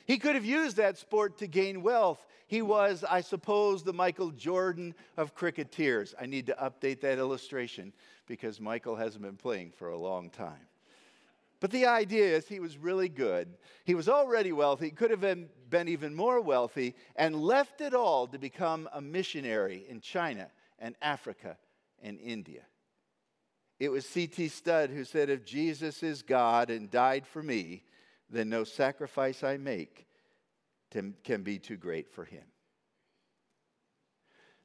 He 0.05 0.17
could 0.17 0.35
have 0.35 0.43
used 0.43 0.75
that 0.75 0.97
sport 0.97 1.37
to 1.37 1.47
gain 1.47 1.81
wealth. 1.81 2.27
He 2.47 2.61
was, 2.61 3.05
I 3.09 3.21
suppose, 3.21 3.83
the 3.83 3.93
Michael 3.93 4.31
Jordan 4.31 4.93
of 5.15 5.33
cricketers. 5.33 6.13
I 6.19 6.25
need 6.25 6.47
to 6.47 6.57
update 6.61 6.99
that 6.99 7.19
illustration 7.19 7.93
because 8.27 8.59
Michael 8.59 8.97
hasn't 8.97 9.23
been 9.23 9.37
playing 9.37 9.71
for 9.71 9.91
a 9.91 9.97
long 9.97 10.31
time. 10.31 10.67
But 11.61 11.71
the 11.71 11.85
idea 11.85 12.35
is 12.35 12.49
he 12.49 12.59
was 12.59 12.77
really 12.77 13.07
good. 13.07 13.47
He 13.85 13.95
was 13.95 14.09
already 14.09 14.51
wealthy, 14.51 14.91
could 14.91 15.09
have 15.09 15.21
been, 15.21 15.47
been 15.69 15.87
even 15.87 16.15
more 16.15 16.41
wealthy, 16.41 16.95
and 17.15 17.33
left 17.33 17.79
it 17.79 17.93
all 17.93 18.27
to 18.27 18.37
become 18.37 18.89
a 18.91 18.99
missionary 18.99 19.85
in 19.87 20.01
China 20.01 20.49
and 20.79 20.95
Africa 21.01 21.57
and 22.01 22.19
India. 22.19 22.61
It 23.79 23.89
was 23.89 24.05
C.T. 24.05 24.47
Studd 24.47 24.89
who 24.89 25.03
said, 25.03 25.29
If 25.29 25.45
Jesus 25.45 26.01
is 26.01 26.21
God 26.21 26.69
and 26.69 26.89
died 26.89 27.27
for 27.27 27.43
me, 27.43 27.83
then 28.29 28.49
no 28.49 28.63
sacrifice 28.63 29.43
I 29.43 29.57
make 29.57 30.07
can 30.91 31.43
be 31.43 31.59
too 31.59 31.75
great 31.75 32.09
for 32.09 32.23
him. 32.23 32.43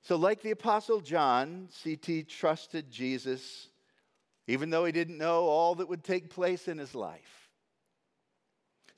So, 0.02 0.16
like 0.16 0.42
the 0.42 0.52
Apostle 0.52 1.00
John, 1.00 1.68
C.T. 1.70 2.22
trusted 2.24 2.90
Jesus, 2.90 3.68
even 4.46 4.70
though 4.70 4.84
he 4.84 4.92
didn't 4.92 5.18
know 5.18 5.44
all 5.46 5.74
that 5.74 5.88
would 5.88 6.04
take 6.04 6.30
place 6.30 6.68
in 6.68 6.78
his 6.78 6.94
life. 6.94 7.40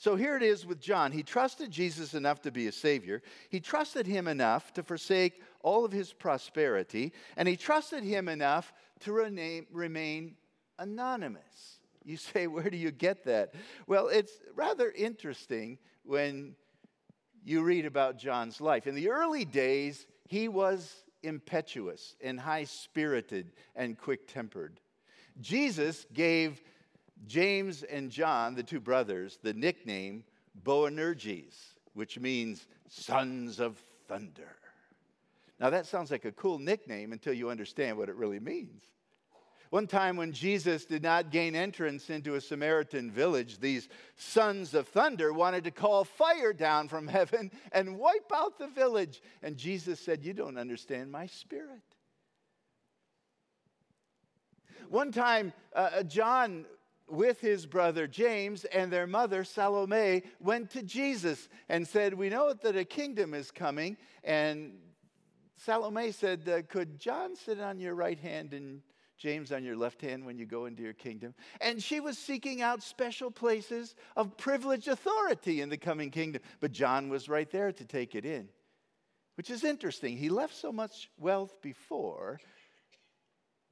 So 0.02 0.16
here 0.16 0.36
it 0.36 0.42
is 0.42 0.66
with 0.66 0.80
John. 0.80 1.12
He 1.12 1.22
trusted 1.22 1.70
Jesus 1.70 2.12
enough 2.14 2.42
to 2.42 2.50
be 2.50 2.66
a 2.66 2.72
Savior. 2.72 3.22
He 3.50 3.60
trusted 3.60 4.04
him 4.04 4.26
enough 4.26 4.72
to 4.72 4.82
forsake 4.82 5.40
all 5.62 5.84
of 5.84 5.92
his 5.92 6.12
prosperity. 6.12 7.12
And 7.36 7.48
he 7.48 7.56
trusted 7.56 8.02
him 8.02 8.28
enough 8.28 8.72
to 9.00 9.12
remain, 9.12 9.66
remain 9.70 10.36
anonymous. 10.78 11.80
You 12.04 12.16
say, 12.18 12.46
where 12.46 12.70
do 12.70 12.76
you 12.76 12.90
get 12.90 13.24
that? 13.24 13.54
Well, 13.86 14.08
it's 14.08 14.32
rather 14.54 14.90
interesting 14.90 15.78
when 16.04 16.54
you 17.44 17.62
read 17.62 17.86
about 17.86 18.18
John's 18.18 18.60
life. 18.60 18.86
In 18.86 18.94
the 18.94 19.10
early 19.10 19.44
days, 19.44 20.06
he 20.28 20.48
was 20.48 21.04
impetuous 21.22 22.16
and 22.20 22.38
high 22.38 22.64
spirited 22.64 23.52
and 23.74 23.98
quick 23.98 24.26
tempered. 24.26 24.80
Jesus 25.40 26.06
gave 26.12 26.60
James 27.26 27.82
and 27.84 28.10
John, 28.10 28.54
the 28.54 28.62
two 28.62 28.80
brothers, 28.80 29.38
the 29.42 29.54
nickname 29.54 30.24
Boanerges, 30.64 31.54
which 31.94 32.18
means 32.18 32.66
sons 32.88 33.60
of 33.60 33.82
thunder. 34.08 34.56
Now, 35.62 35.70
that 35.70 35.86
sounds 35.86 36.10
like 36.10 36.24
a 36.24 36.32
cool 36.32 36.58
nickname 36.58 37.12
until 37.12 37.32
you 37.32 37.48
understand 37.48 37.96
what 37.96 38.08
it 38.08 38.16
really 38.16 38.40
means. 38.40 38.82
One 39.70 39.86
time 39.86 40.16
when 40.16 40.32
Jesus 40.32 40.84
did 40.84 41.04
not 41.04 41.30
gain 41.30 41.54
entrance 41.54 42.10
into 42.10 42.34
a 42.34 42.40
Samaritan 42.40 43.12
village, 43.12 43.60
these 43.60 43.88
sons 44.16 44.74
of 44.74 44.88
thunder 44.88 45.32
wanted 45.32 45.62
to 45.62 45.70
call 45.70 46.02
fire 46.02 46.52
down 46.52 46.88
from 46.88 47.06
heaven 47.06 47.52
and 47.70 47.96
wipe 47.96 48.32
out 48.34 48.58
the 48.58 48.66
village. 48.66 49.22
And 49.40 49.56
Jesus 49.56 50.00
said, 50.00 50.24
You 50.24 50.32
don't 50.32 50.58
understand 50.58 51.12
my 51.12 51.26
spirit. 51.26 51.80
One 54.90 55.12
time, 55.12 55.52
uh, 55.76 56.02
John 56.02 56.66
with 57.08 57.40
his 57.40 57.66
brother 57.66 58.08
James 58.08 58.64
and 58.64 58.92
their 58.92 59.06
mother 59.06 59.44
Salome 59.44 60.24
went 60.40 60.70
to 60.70 60.82
Jesus 60.82 61.48
and 61.68 61.86
said, 61.86 62.14
We 62.14 62.30
know 62.30 62.52
that 62.52 62.76
a 62.76 62.84
kingdom 62.84 63.32
is 63.32 63.52
coming. 63.52 63.96
And 64.24 64.72
Salome 65.64 66.10
said, 66.10 66.48
uh, 66.48 66.62
Could 66.62 66.98
John 66.98 67.36
sit 67.36 67.60
on 67.60 67.78
your 67.78 67.94
right 67.94 68.18
hand 68.18 68.52
and 68.52 68.80
James 69.16 69.52
on 69.52 69.62
your 69.62 69.76
left 69.76 70.00
hand 70.00 70.26
when 70.26 70.36
you 70.36 70.44
go 70.44 70.66
into 70.66 70.82
your 70.82 70.92
kingdom? 70.92 71.34
And 71.60 71.80
she 71.80 72.00
was 72.00 72.18
seeking 72.18 72.62
out 72.62 72.82
special 72.82 73.30
places 73.30 73.94
of 74.16 74.36
privileged 74.36 74.88
authority 74.88 75.60
in 75.60 75.68
the 75.68 75.76
coming 75.76 76.10
kingdom. 76.10 76.42
But 76.58 76.72
John 76.72 77.08
was 77.08 77.28
right 77.28 77.48
there 77.48 77.70
to 77.70 77.84
take 77.84 78.16
it 78.16 78.24
in, 78.24 78.48
which 79.36 79.50
is 79.50 79.62
interesting. 79.62 80.16
He 80.16 80.30
left 80.30 80.56
so 80.56 80.72
much 80.72 81.08
wealth 81.16 81.62
before, 81.62 82.40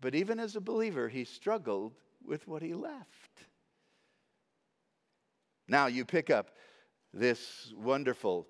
but 0.00 0.14
even 0.14 0.38
as 0.38 0.54
a 0.54 0.60
believer, 0.60 1.08
he 1.08 1.24
struggled 1.24 1.94
with 2.24 2.46
what 2.46 2.62
he 2.62 2.74
left. 2.74 3.46
Now 5.66 5.86
you 5.86 6.04
pick 6.04 6.30
up 6.30 6.50
this 7.12 7.72
wonderful 7.76 8.46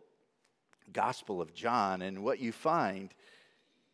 Gospel 0.92 1.40
of 1.40 1.54
John, 1.54 2.02
and 2.02 2.22
what 2.22 2.40
you 2.40 2.52
find 2.52 3.14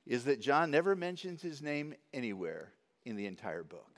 is 0.06 0.24
that 0.24 0.40
John 0.40 0.70
never 0.70 0.94
mentions 0.94 1.42
his 1.42 1.60
name 1.60 1.94
anywhere 2.14 2.72
in 3.04 3.16
the 3.16 3.26
entire 3.26 3.64
book. 3.64 3.96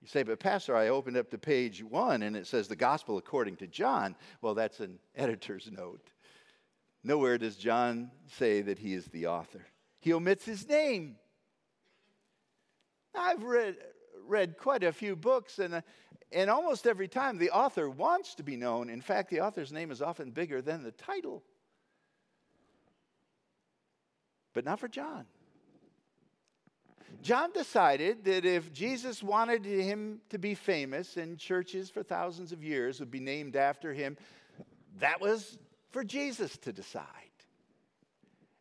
You 0.00 0.08
say, 0.08 0.22
but 0.22 0.38
Pastor, 0.38 0.76
I 0.76 0.88
opened 0.88 1.16
up 1.16 1.30
to 1.30 1.38
page 1.38 1.82
one 1.82 2.22
and 2.22 2.36
it 2.36 2.46
says 2.46 2.68
the 2.68 2.76
Gospel 2.76 3.18
according 3.18 3.56
to 3.56 3.66
John. 3.66 4.14
Well, 4.42 4.54
that's 4.54 4.80
an 4.80 4.98
editor's 5.16 5.68
note. 5.70 6.10
Nowhere 7.04 7.38
does 7.38 7.56
John 7.56 8.10
say 8.26 8.60
that 8.62 8.78
he 8.78 8.94
is 8.94 9.06
the 9.06 9.26
author, 9.26 9.64
he 10.00 10.12
omits 10.12 10.44
his 10.44 10.68
name. 10.68 11.16
I've 13.14 13.42
read, 13.42 13.76
read 14.26 14.56
quite 14.58 14.84
a 14.84 14.92
few 14.92 15.16
books, 15.16 15.58
and, 15.58 15.74
uh, 15.74 15.80
and 16.30 16.48
almost 16.48 16.86
every 16.86 17.08
time 17.08 17.36
the 17.36 17.50
author 17.50 17.90
wants 17.90 18.36
to 18.36 18.44
be 18.44 18.54
known. 18.54 18.90
In 18.90 19.00
fact, 19.00 19.30
the 19.30 19.40
author's 19.40 19.72
name 19.72 19.90
is 19.90 20.02
often 20.02 20.30
bigger 20.30 20.62
than 20.62 20.84
the 20.84 20.92
title. 20.92 21.42
But 24.58 24.64
not 24.64 24.80
for 24.80 24.88
John. 24.88 25.24
John 27.22 27.52
decided 27.52 28.24
that 28.24 28.44
if 28.44 28.72
Jesus 28.72 29.22
wanted 29.22 29.64
him 29.64 30.20
to 30.30 30.38
be 30.40 30.56
famous 30.56 31.16
and 31.16 31.38
churches 31.38 31.90
for 31.90 32.02
thousands 32.02 32.50
of 32.50 32.64
years 32.64 32.98
would 32.98 33.12
be 33.12 33.20
named 33.20 33.54
after 33.54 33.92
him, 33.94 34.16
that 34.98 35.20
was 35.20 35.58
for 35.90 36.02
Jesus 36.02 36.56
to 36.58 36.72
decide. 36.72 37.04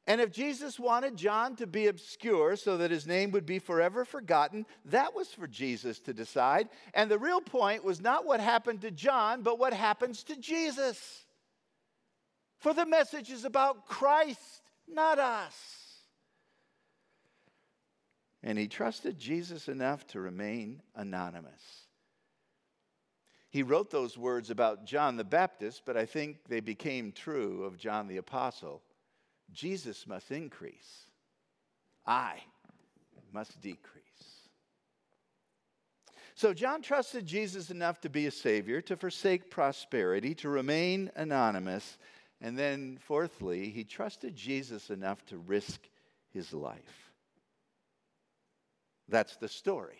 And 0.05 0.21
if 0.21 0.31
Jesus 0.31 0.79
wanted 0.79 1.17
John 1.17 1.55
to 1.55 1.65
be 1.65 1.87
obscure 1.87 2.57
so 2.57 2.77
that 2.77 2.91
his 2.91 3.07
name 3.07 3.31
would 3.31 3.47
be 3.47 3.57
forever 3.57 4.05
forgotten, 4.05 4.67
that 4.85 5.15
was 5.15 5.29
for 5.29 5.47
Jesus 5.47 5.99
to 6.01 6.13
decide. 6.13 6.69
And 6.93 7.09
the 7.09 7.17
real 7.17 7.41
point 7.41 7.83
was 7.83 8.01
not 8.01 8.23
what 8.23 8.39
happened 8.39 8.81
to 8.81 8.91
John, 8.91 9.41
but 9.41 9.57
what 9.57 9.73
happens 9.73 10.23
to 10.25 10.35
Jesus. 10.35 11.25
For 12.59 12.75
the 12.75 12.85
message 12.85 13.31
is 13.31 13.45
about 13.45 13.87
Christ, 13.87 14.61
not 14.87 15.19
us. 15.19 15.76
And 18.47 18.57
he 18.57 18.69
trusted 18.69 19.19
Jesus 19.19 19.67
enough 19.67 20.07
to 20.07 20.21
remain 20.21 20.81
anonymous. 20.95 21.61
He 23.49 23.61
wrote 23.61 23.91
those 23.91 24.17
words 24.17 24.49
about 24.49 24.85
John 24.85 25.17
the 25.17 25.25
Baptist, 25.25 25.81
but 25.85 25.97
I 25.97 26.05
think 26.05 26.37
they 26.47 26.61
became 26.61 27.11
true 27.11 27.65
of 27.65 27.77
John 27.77 28.07
the 28.07 28.15
Apostle 28.17 28.81
Jesus 29.51 30.07
must 30.07 30.31
increase, 30.31 31.07
I 32.05 32.37
must 33.33 33.59
decrease. 33.59 34.05
So 36.33 36.53
John 36.53 36.81
trusted 36.81 37.25
Jesus 37.25 37.69
enough 37.69 37.99
to 37.99 38.09
be 38.09 38.27
a 38.27 38.31
savior, 38.31 38.79
to 38.83 38.95
forsake 38.95 39.51
prosperity, 39.51 40.33
to 40.35 40.47
remain 40.47 41.11
anonymous. 41.17 41.97
And 42.39 42.57
then, 42.57 42.97
fourthly, 43.01 43.71
he 43.71 43.83
trusted 43.83 44.37
Jesus 44.37 44.89
enough 44.89 45.25
to 45.25 45.37
risk 45.37 45.81
his 46.31 46.53
life. 46.53 47.06
That's 49.09 49.37
the 49.37 49.47
story 49.47 49.99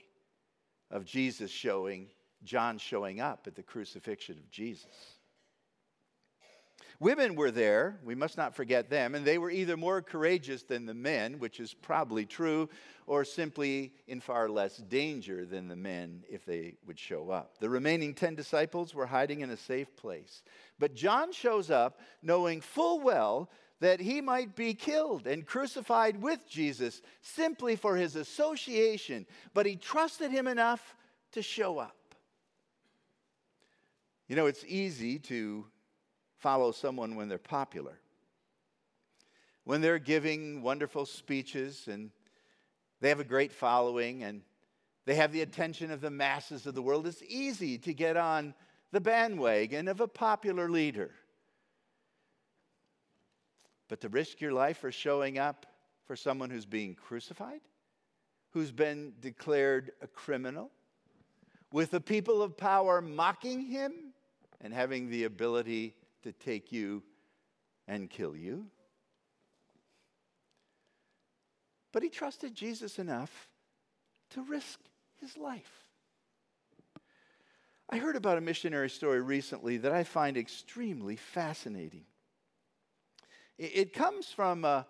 of 0.92 1.06
Jesus 1.06 1.52
showing, 1.52 2.08
John 2.44 2.78
showing 2.78 3.20
up 3.20 3.48
at 3.48 3.56
the 3.56 3.64
crucifixion 3.64 4.38
of 4.38 4.50
Jesus. 4.50 5.18
Women 7.00 7.36
were 7.36 7.52
there, 7.52 8.00
we 8.04 8.16
must 8.16 8.38
not 8.38 8.56
forget 8.56 8.90
them, 8.90 9.14
and 9.14 9.24
they 9.24 9.38
were 9.38 9.52
either 9.52 9.78
more 9.78 10.02
courageous 10.02 10.64
than 10.64 10.88
the 10.88 10.96
men, 10.96 11.38
which 11.38 11.60
is 11.60 11.74
probably 11.74 12.26
true, 12.26 12.70
or 13.06 13.24
simply 13.24 13.94
in 14.08 14.20
far 14.20 14.50
less 14.50 14.78
danger 14.78 15.46
than 15.46 15.68
the 15.68 15.76
men 15.76 16.24
if 16.28 16.44
they 16.44 16.76
would 16.88 16.98
show 16.98 17.30
up. 17.30 17.60
The 17.60 17.70
remaining 17.70 18.16
10 18.16 18.34
disciples 18.34 18.96
were 18.96 19.06
hiding 19.06 19.42
in 19.42 19.52
a 19.52 19.58
safe 19.58 19.96
place. 19.96 20.42
But 20.80 20.96
John 20.96 21.32
shows 21.32 21.70
up 21.70 22.00
knowing 22.24 22.62
full 22.62 23.00
well 23.00 23.52
that 23.80 24.00
he 24.00 24.22
might 24.22 24.56
be 24.56 24.74
killed 24.74 25.28
and 25.28 25.46
crucified 25.46 26.22
with 26.22 26.48
Jesus 26.50 27.02
simply 27.22 27.76
for 27.76 27.96
his 27.96 28.16
association, 28.16 29.26
but 29.54 29.66
he 29.66 29.76
trusted 29.76 30.32
him 30.32 30.48
enough 30.48 30.96
to 31.34 31.42
show 31.42 31.78
up. 31.78 31.96
You 34.28 34.36
know, 34.36 34.48
it's 34.48 34.66
easy 34.68 35.20
to 35.20 35.66
follow 36.38 36.72
someone 36.72 37.16
when 37.16 37.30
they're 37.30 37.38
popular. 37.38 38.00
When 39.64 39.82
they're 39.82 40.00
giving 40.00 40.62
wonderful 40.62 41.06
speeches 41.06 41.88
and 41.88 42.10
they 43.00 43.10
have 43.10 43.20
a 43.20 43.26
great 43.26 43.52
following 43.52 44.24
and 44.24 44.42
they 45.06 45.16
have 45.16 45.32
the 45.32 45.42
attention 45.42 45.92
of 45.92 46.02
the 46.02 46.10
masses 46.10 46.66
of 46.66 46.74
the 46.74 46.82
world, 46.82 47.08
it's 47.08 47.24
easy 47.28 47.78
to 47.80 47.94
get 47.94 48.18
on 48.18 48.54
the 48.92 49.02
bandwagon 49.02 49.88
of 49.88 50.02
a 50.02 50.08
popular 50.08 50.70
leader. 50.70 51.12
But 53.88 54.02
to 54.02 54.10
risk 54.10 54.42
your 54.42 54.54
life 54.54 54.78
for 54.78 54.92
showing 54.92 55.38
up 55.38 55.66
for 56.06 56.16
someone 56.16 56.50
who's 56.50 56.66
being 56.66 56.96
crucified, 56.96 57.62
who's 58.52 58.72
been 58.72 59.14
declared 59.22 59.92
a 60.02 60.08
criminal, 60.08 60.72
with 61.72 61.92
the 61.92 62.02
people 62.02 62.42
of 62.42 62.58
power 62.58 63.02
mocking 63.02 63.62
him 63.62 63.94
and 64.62 64.74
having 64.74 65.10
the 65.10 65.26
ability 65.26 65.96
to 66.24 66.32
take 66.32 66.72
you 66.72 67.04
and 67.88 68.10
kill 68.10 68.36
you. 68.36 68.66
But 71.92 72.04
he 72.04 72.10
trusted 72.10 72.54
Jesus 72.54 73.00
enough 73.00 73.50
to 74.32 74.44
risk 74.44 74.80
his 75.20 75.38
life. 75.38 75.84
I 77.90 77.98
heard 77.98 78.18
about 78.18 78.38
a 78.38 78.42
missionary 78.42 78.90
story 78.90 79.22
recently 79.22 79.78
that 79.78 79.94
I 79.94 80.04
find 80.04 80.36
extremely 80.38 81.16
fascinating. 81.16 82.04
It 83.58 83.94
comes 83.94 84.28
from 84.28 84.66
a, 84.66 84.86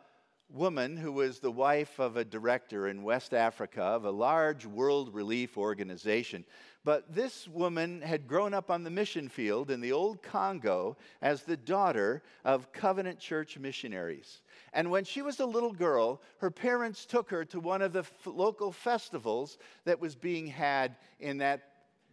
woman 0.50 0.96
who 0.96 1.12
was 1.12 1.40
the 1.40 1.52
wife 1.52 2.00
of 2.00 2.16
a 2.16 2.24
director 2.24 2.88
in 2.88 3.04
West 3.04 3.34
Africa 3.34 3.82
of 3.82 4.06
a 4.06 4.12
large 4.12 4.66
world 4.66 5.14
relief 5.14 5.58
organization. 5.58 6.46
But 6.86 7.14
this 7.14 7.50
woman 7.50 8.02
had 8.02 8.28
grown 8.28 8.54
up 8.54 8.72
on 8.72 8.84
the 8.84 8.90
mission 8.90 9.28
field 9.28 9.70
in 9.70 9.82
the 9.82 9.92
old 9.92 10.24
Congo 10.24 10.96
as 11.22 11.44
the 11.44 11.58
daughter 11.58 12.24
of 12.46 12.72
Covenant 12.72 13.20
Church 13.20 13.58
missionaries. 13.60 14.42
And 14.72 14.90
when 14.90 15.04
she 15.04 15.22
was 15.22 15.42
a 15.42 15.46
little 15.46 15.74
girl, 15.74 16.22
her 16.38 16.52
parents 16.52 17.06
took 17.06 17.30
her 17.30 17.44
to 17.46 17.60
one 17.60 17.82
of 17.82 17.92
the 17.92 18.00
f- 18.00 18.12
local 18.26 18.72
festivals 18.72 19.58
that 19.84 20.00
was 20.00 20.16
being 20.16 20.48
had 20.48 20.96
in 21.20 21.40
that 21.40 21.64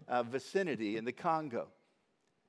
uh, 0.09 0.25
vicinity 0.25 0.97
in 0.97 1.05
the 1.05 1.13
Congo. 1.13 1.69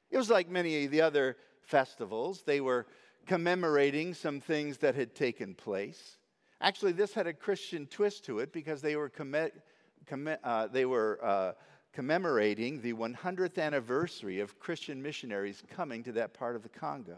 It 0.09 0.17
was 0.17 0.31
like 0.31 0.49
many 0.49 0.85
of 0.85 0.91
the 0.91 1.01
other 1.01 1.37
festivals. 1.61 2.41
They 2.43 2.61
were 2.61 2.87
commemorating 3.25 4.13
some 4.13 4.39
things 4.39 4.77
that 4.79 4.95
had 4.95 5.15
taken 5.15 5.53
place. 5.53 6.17
Actually, 6.61 6.93
this 6.93 7.13
had 7.13 7.27
a 7.27 7.33
Christian 7.33 7.85
twist 7.87 8.25
to 8.25 8.39
it 8.39 8.53
because 8.53 8.81
they 8.81 8.95
were, 8.95 9.09
comm- 9.09 9.51
comm- 10.09 10.37
uh, 10.43 10.67
they 10.67 10.85
were 10.85 11.19
uh, 11.21 11.51
commemorating 11.93 12.81
the 12.81 12.93
100th 12.93 13.57
anniversary 13.57 14.39
of 14.39 14.59
Christian 14.59 15.01
missionaries 15.01 15.63
coming 15.69 16.03
to 16.03 16.11
that 16.13 16.33
part 16.33 16.55
of 16.55 16.63
the 16.63 16.69
Congo. 16.69 17.17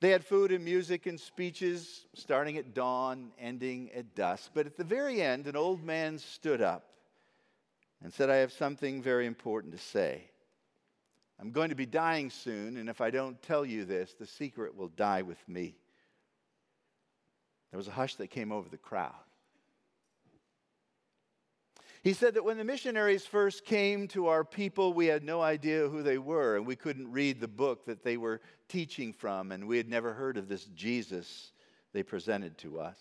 They 0.00 0.10
had 0.10 0.24
food 0.24 0.52
and 0.52 0.62
music 0.62 1.06
and 1.06 1.18
speeches 1.18 2.04
starting 2.14 2.58
at 2.58 2.74
dawn, 2.74 3.30
ending 3.38 3.90
at 3.94 4.14
dusk. 4.14 4.50
But 4.52 4.66
at 4.66 4.76
the 4.76 4.84
very 4.84 5.22
end, 5.22 5.46
an 5.46 5.56
old 5.56 5.82
man 5.82 6.18
stood 6.18 6.60
up 6.60 6.84
and 8.02 8.12
said, 8.12 8.28
I 8.28 8.36
have 8.36 8.52
something 8.52 9.00
very 9.00 9.24
important 9.24 9.72
to 9.72 9.78
say. 9.78 10.24
I'm 11.40 11.50
going 11.50 11.70
to 11.70 11.74
be 11.74 11.86
dying 11.86 12.30
soon, 12.30 12.76
and 12.76 12.88
if 12.88 13.00
I 13.00 13.10
don't 13.10 13.40
tell 13.42 13.64
you 13.64 13.84
this, 13.84 14.14
the 14.14 14.26
secret 14.26 14.76
will 14.76 14.88
die 14.88 15.22
with 15.22 15.48
me. 15.48 15.76
There 17.70 17.78
was 17.78 17.88
a 17.88 17.92
hush 17.92 18.14
that 18.16 18.28
came 18.28 18.52
over 18.52 18.68
the 18.68 18.76
crowd. 18.76 19.12
He 22.04 22.12
said 22.12 22.34
that 22.34 22.44
when 22.44 22.58
the 22.58 22.64
missionaries 22.64 23.24
first 23.24 23.64
came 23.64 24.08
to 24.08 24.28
our 24.28 24.44
people, 24.44 24.92
we 24.92 25.06
had 25.06 25.24
no 25.24 25.40
idea 25.40 25.88
who 25.88 26.02
they 26.02 26.18
were, 26.18 26.56
and 26.56 26.66
we 26.66 26.76
couldn't 26.76 27.10
read 27.10 27.40
the 27.40 27.48
book 27.48 27.86
that 27.86 28.04
they 28.04 28.18
were 28.18 28.42
teaching 28.68 29.12
from, 29.12 29.52
and 29.52 29.66
we 29.66 29.78
had 29.78 29.88
never 29.88 30.12
heard 30.12 30.36
of 30.36 30.46
this 30.46 30.66
Jesus 30.66 31.52
they 31.94 32.02
presented 32.02 32.58
to 32.58 32.78
us. 32.78 32.98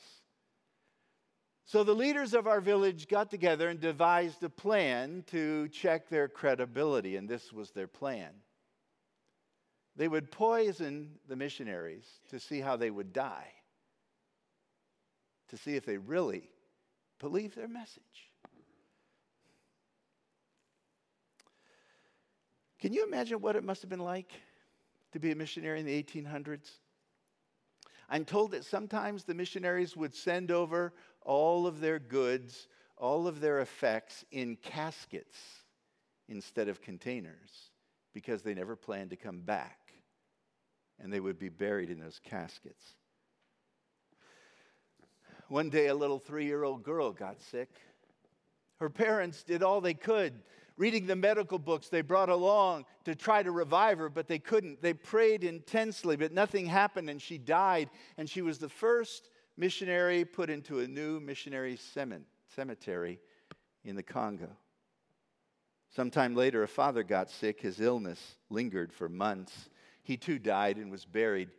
So 1.66 1.84
the 1.84 1.94
leaders 1.94 2.34
of 2.34 2.46
our 2.46 2.60
village 2.60 3.08
got 3.08 3.32
together 3.32 3.70
and 3.70 3.80
devised 3.80 4.44
a 4.44 4.50
plan 4.50 5.24
to 5.28 5.70
check 5.70 6.10
their 6.10 6.28
credibility, 6.28 7.16
and 7.16 7.28
this 7.28 7.54
was 7.54 7.72
their 7.72 7.88
plan. 7.88 8.32
They 9.96 10.08
would 10.08 10.32
poison 10.32 11.20
the 11.28 11.36
missionaries 11.36 12.06
to 12.30 12.40
see 12.40 12.60
how 12.60 12.76
they 12.76 12.92
would 12.92 13.14
die, 13.14 13.52
to 15.50 15.58
see 15.58 15.76
if 15.76 15.86
they 15.86 15.98
really 15.98 16.50
believed 17.20 17.56
their 17.56 17.68
message. 17.68 18.32
Can 22.80 22.92
you 22.92 23.06
imagine 23.06 23.40
what 23.40 23.56
it 23.56 23.64
must 23.64 23.82
have 23.82 23.90
been 23.90 24.00
like 24.00 24.32
to 25.14 25.20
be 25.20 25.32
a 25.32 25.36
missionary 25.36 25.80
in 25.80 25.86
the 25.86 26.04
1800s? 26.04 26.70
I'm 28.10 28.26
told 28.26 28.52
that 28.52 28.66
sometimes 28.66 29.24
the 29.24 29.34
missionaries 29.34 29.96
would 29.96 30.14
send 30.14 30.52
over 30.52 30.94
all 31.26 31.68
of 31.68 31.80
their 31.80 32.00
goods, 32.00 32.68
all 32.98 33.28
of 33.28 33.40
their 33.40 33.60
effects 33.60 34.24
in 34.32 34.56
caskets 34.56 35.38
instead 36.28 36.68
of 36.68 36.82
containers 36.82 37.72
because 38.14 38.42
they 38.42 38.54
never 38.54 38.76
planned 38.76 39.10
to 39.10 39.16
come 39.16 39.42
back. 39.42 39.80
And 41.00 41.12
they 41.12 41.20
would 41.20 41.40
be 41.40 41.50
buried 41.50 41.90
in 41.90 42.00
those 42.00 42.20
caskets. 42.24 42.96
One 45.50 45.70
day, 45.70 45.88
a 45.88 45.96
little 45.96 46.20
three 46.20 46.46
year 46.46 46.64
old 46.64 46.84
girl 46.84 47.12
got 47.12 47.42
sick. 47.42 47.70
Her 48.80 48.90
parents 48.90 49.44
did 49.44 49.64
all 49.64 49.82
they 49.82 49.94
could, 49.94 50.34
reading 50.78 51.06
the 51.06 51.16
medical 51.16 51.60
books 51.60 51.90
they 51.90 52.02
brought 52.02 52.30
along 52.30 52.86
to 53.06 53.16
try 53.16 53.44
to 53.44 53.52
revive 53.52 53.98
her, 54.00 54.10
but 54.10 54.28
they 54.28 54.40
couldn't. 54.40 54.82
They 54.82 54.94
prayed 54.94 55.44
intensely, 55.44 56.16
but 56.16 56.32
nothing 56.32 56.66
happened, 56.66 57.10
and 57.10 57.22
she 57.22 57.38
died. 57.38 57.90
And 58.18 58.30
she 58.30 58.42
was 58.42 58.58
the 58.58 58.70
first 58.70 59.30
missionary 59.58 60.26
put 60.26 60.50
into 60.50 60.80
a 60.80 60.88
new 60.88 61.20
missionary 61.20 61.78
cemetery 62.56 63.20
in 63.84 63.96
the 63.96 64.04
Congo. 64.04 64.50
Sometime 65.96 66.36
later, 66.36 66.64
a 66.64 66.68
father 66.68 67.04
got 67.04 67.30
sick. 67.30 67.62
His 67.62 67.80
illness 67.80 68.38
lingered 68.50 68.92
for 68.92 69.08
months. 69.08 69.70
He 70.02 70.18
too 70.18 70.40
died 70.40 70.78
and 70.78 70.90
was 70.92 71.06
buried 71.06 71.50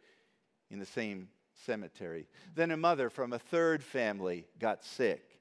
in 0.71 0.81
the 0.81 0.87
same 0.87 1.29
cemetery. 1.65 2.27
Then 2.55 2.73
a 2.73 2.77
mother 2.77 3.11
from 3.11 3.33
a 3.33 3.39
third 3.39 3.83
family 3.83 4.47
got 4.59 4.85
sick, 4.85 5.39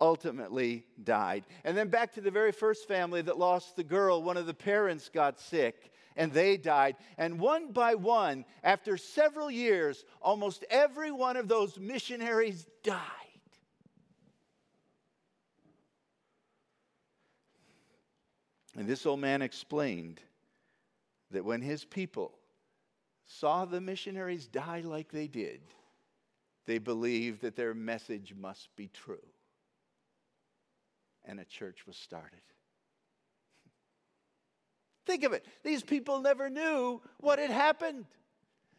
ultimately 0.00 0.86
died. 1.02 1.44
And 1.64 1.76
then 1.76 1.88
back 1.88 2.14
to 2.14 2.22
the 2.22 2.30
very 2.30 2.52
first 2.52 2.88
family 2.88 3.20
that 3.22 3.38
lost 3.38 3.76
the 3.76 3.84
girl, 3.84 4.22
one 4.22 4.38
of 4.38 4.46
the 4.46 4.54
parents 4.54 5.10
got 5.10 5.38
sick 5.38 5.92
and 6.16 6.32
they 6.32 6.56
died. 6.56 6.96
And 7.18 7.38
one 7.38 7.72
by 7.72 7.94
one, 7.94 8.44
after 8.62 8.96
several 8.96 9.50
years, 9.50 10.04
almost 10.22 10.64
every 10.70 11.10
one 11.10 11.36
of 11.36 11.48
those 11.48 11.78
missionaries 11.78 12.66
died. 12.82 13.00
And 18.76 18.88
this 18.88 19.06
old 19.06 19.20
man 19.20 19.42
explained 19.42 20.20
that 21.30 21.44
when 21.44 21.60
his 21.60 21.84
people 21.84 22.38
saw 23.24 23.64
the 23.64 23.80
missionaries 23.80 24.46
die 24.46 24.80
like 24.80 25.10
they 25.10 25.28
did, 25.28 25.60
they 26.66 26.78
believed 26.78 27.42
that 27.42 27.56
their 27.56 27.74
message 27.74 28.34
must 28.34 28.74
be 28.76 28.88
true. 28.88 29.26
And 31.24 31.40
a 31.40 31.44
church 31.44 31.86
was 31.86 31.96
started. 31.96 32.40
Think 35.06 35.24
of 35.24 35.32
it. 35.32 35.44
These 35.62 35.82
people 35.82 36.20
never 36.20 36.48
knew 36.48 37.00
what 37.20 37.38
had 37.38 37.50
happened. 37.50 38.06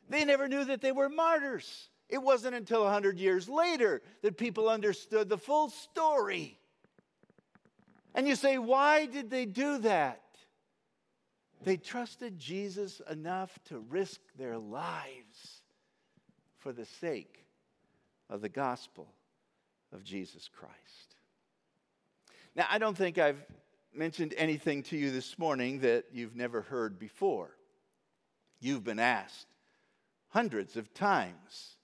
They 0.10 0.26
never 0.26 0.48
knew 0.48 0.66
that 0.66 0.82
they 0.82 0.92
were 0.92 1.10
martyrs. 1.10 1.90
It 2.10 2.22
wasn't 2.22 2.56
until 2.56 2.84
100 2.84 3.20
years 3.20 3.50
later 3.50 4.02
that 4.22 4.38
people 4.38 4.70
understood 4.70 5.30
the 5.30 5.38
full 5.38 5.70
story. 5.70 6.60
And 8.14 8.28
you 8.28 8.36
say, 8.36 8.58
why 8.58 9.08
did 9.08 9.30
they 9.30 9.46
do 9.46 9.80
that? 9.80 10.22
They 11.64 11.78
trusted 11.78 12.38
Jesus 12.38 13.02
enough 13.10 13.58
to 13.66 13.80
risk 13.80 14.22
their 14.38 14.58
lives 14.58 15.62
for 16.60 16.72
the 16.72 16.86
sake 16.86 17.44
of 18.30 18.42
the 18.42 18.50
gospel 18.50 19.08
of 19.92 20.04
Jesus 20.04 20.48
Christ. 20.48 21.16
Now, 22.56 22.68
I 22.70 22.78
don't 22.78 22.96
think 22.96 23.18
I've 23.18 23.44
mentioned 23.98 24.34
anything 24.38 24.84
to 24.84 24.98
you 24.98 25.12
this 25.12 25.38
morning 25.40 25.80
that 25.80 26.06
you've 26.12 26.36
never 26.36 26.62
heard 26.62 27.00
before. 27.00 27.56
You've 28.60 28.84
been 28.84 29.00
asked 29.00 29.48
hundreds 30.30 30.76
of 30.76 30.94
times 30.94 31.78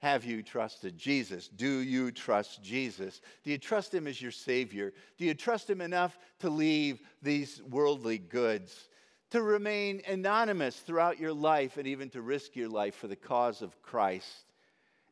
Have 0.00 0.24
you 0.24 0.42
trusted 0.42 0.96
Jesus? 0.96 1.48
Do 1.48 1.80
you 1.80 2.12
trust 2.12 2.62
Jesus? 2.62 3.20
Do 3.42 3.50
you 3.50 3.58
trust 3.58 3.92
Him 3.92 4.06
as 4.06 4.22
your 4.22 4.30
Savior? 4.30 4.92
Do 5.16 5.24
you 5.24 5.34
trust 5.34 5.68
Him 5.68 5.80
enough 5.80 6.16
to 6.38 6.50
leave 6.50 7.00
these 7.20 7.60
worldly 7.68 8.18
goods? 8.18 8.88
To 9.30 9.42
remain 9.42 10.00
anonymous 10.06 10.76
throughout 10.76 11.18
your 11.18 11.32
life 11.34 11.76
and 11.76 11.86
even 11.86 12.10
to 12.10 12.22
risk 12.22 12.56
your 12.56 12.68
life 12.68 12.94
for 12.94 13.08
the 13.08 13.16
cause 13.16 13.60
of 13.60 13.82
Christ? 13.82 14.44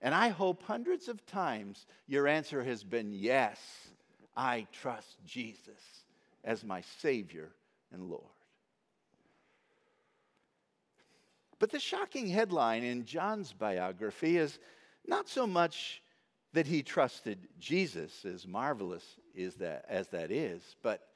And 0.01 0.15
I 0.15 0.29
hope 0.29 0.63
hundreds 0.63 1.09
of 1.09 1.27
times 1.27 1.85
your 2.07 2.29
answer 2.29 2.63
has 2.63 2.85
been 2.85 3.13
yes, 3.13 3.59
I 4.37 4.67
trust 4.73 5.17
Jesus 5.27 6.06
as 6.47 6.65
my 6.65 6.81
Savior 7.01 7.51
and 7.93 8.09
Lord. 8.09 8.23
But 11.59 11.71
the 11.71 11.81
shocking 11.81 12.29
headline 12.29 12.85
in 12.85 13.05
John's 13.05 13.53
biography 13.53 14.37
is 14.37 14.59
not 15.07 15.29
so 15.29 15.47
much 15.47 16.03
that 16.53 16.67
he 16.67 16.83
trusted 16.83 17.49
Jesus, 17.59 18.25
as 18.25 18.47
marvelous 18.47 19.05
is 19.35 19.57
that, 19.57 19.85
as 19.89 20.09
that 20.09 20.31
is, 20.31 20.63
but 20.83 21.09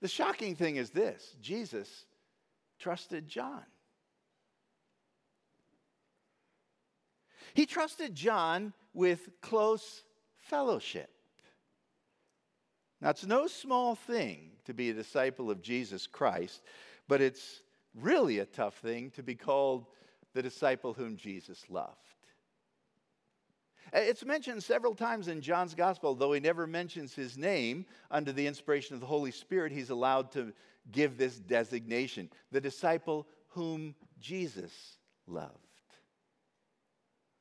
the 0.00 0.08
shocking 0.08 0.54
thing 0.54 0.76
is 0.76 0.90
this 0.90 1.36
Jesus 1.40 2.06
trusted 2.78 3.26
John. 3.26 3.64
He 7.54 7.64
trusted 7.64 8.14
John 8.14 8.74
with 8.92 9.28
close 9.40 10.04
fellowship. 10.36 11.10
Now, 13.00 13.10
it's 13.10 13.26
no 13.26 13.46
small 13.46 13.94
thing 13.94 14.52
to 14.64 14.74
be 14.74 14.90
a 14.90 14.94
disciple 14.94 15.50
of 15.50 15.62
Jesus 15.62 16.06
Christ, 16.06 16.62
but 17.08 17.20
it's 17.20 17.62
really 17.94 18.38
a 18.38 18.46
tough 18.46 18.76
thing 18.78 19.10
to 19.12 19.22
be 19.22 19.34
called 19.34 19.86
the 20.34 20.42
disciple 20.42 20.92
whom 20.92 21.16
Jesus 21.16 21.64
loved. 21.68 21.96
Uh, 23.94 24.00
it's 24.00 24.24
mentioned 24.24 24.62
several 24.62 24.94
times 24.94 25.28
in 25.28 25.40
John's 25.40 25.74
gospel, 25.74 26.14
though 26.14 26.32
he 26.32 26.40
never 26.40 26.66
mentions 26.66 27.14
his 27.14 27.38
name. 27.38 27.86
Under 28.10 28.32
the 28.32 28.46
inspiration 28.46 28.94
of 28.94 29.00
the 29.00 29.06
Holy 29.06 29.30
Spirit, 29.30 29.72
he's 29.72 29.90
allowed 29.90 30.32
to 30.32 30.52
give 30.90 31.16
this 31.16 31.38
designation 31.38 32.28
the 32.50 32.60
disciple 32.60 33.26
whom 33.48 33.94
Jesus 34.18 34.98
loved. 35.26 35.52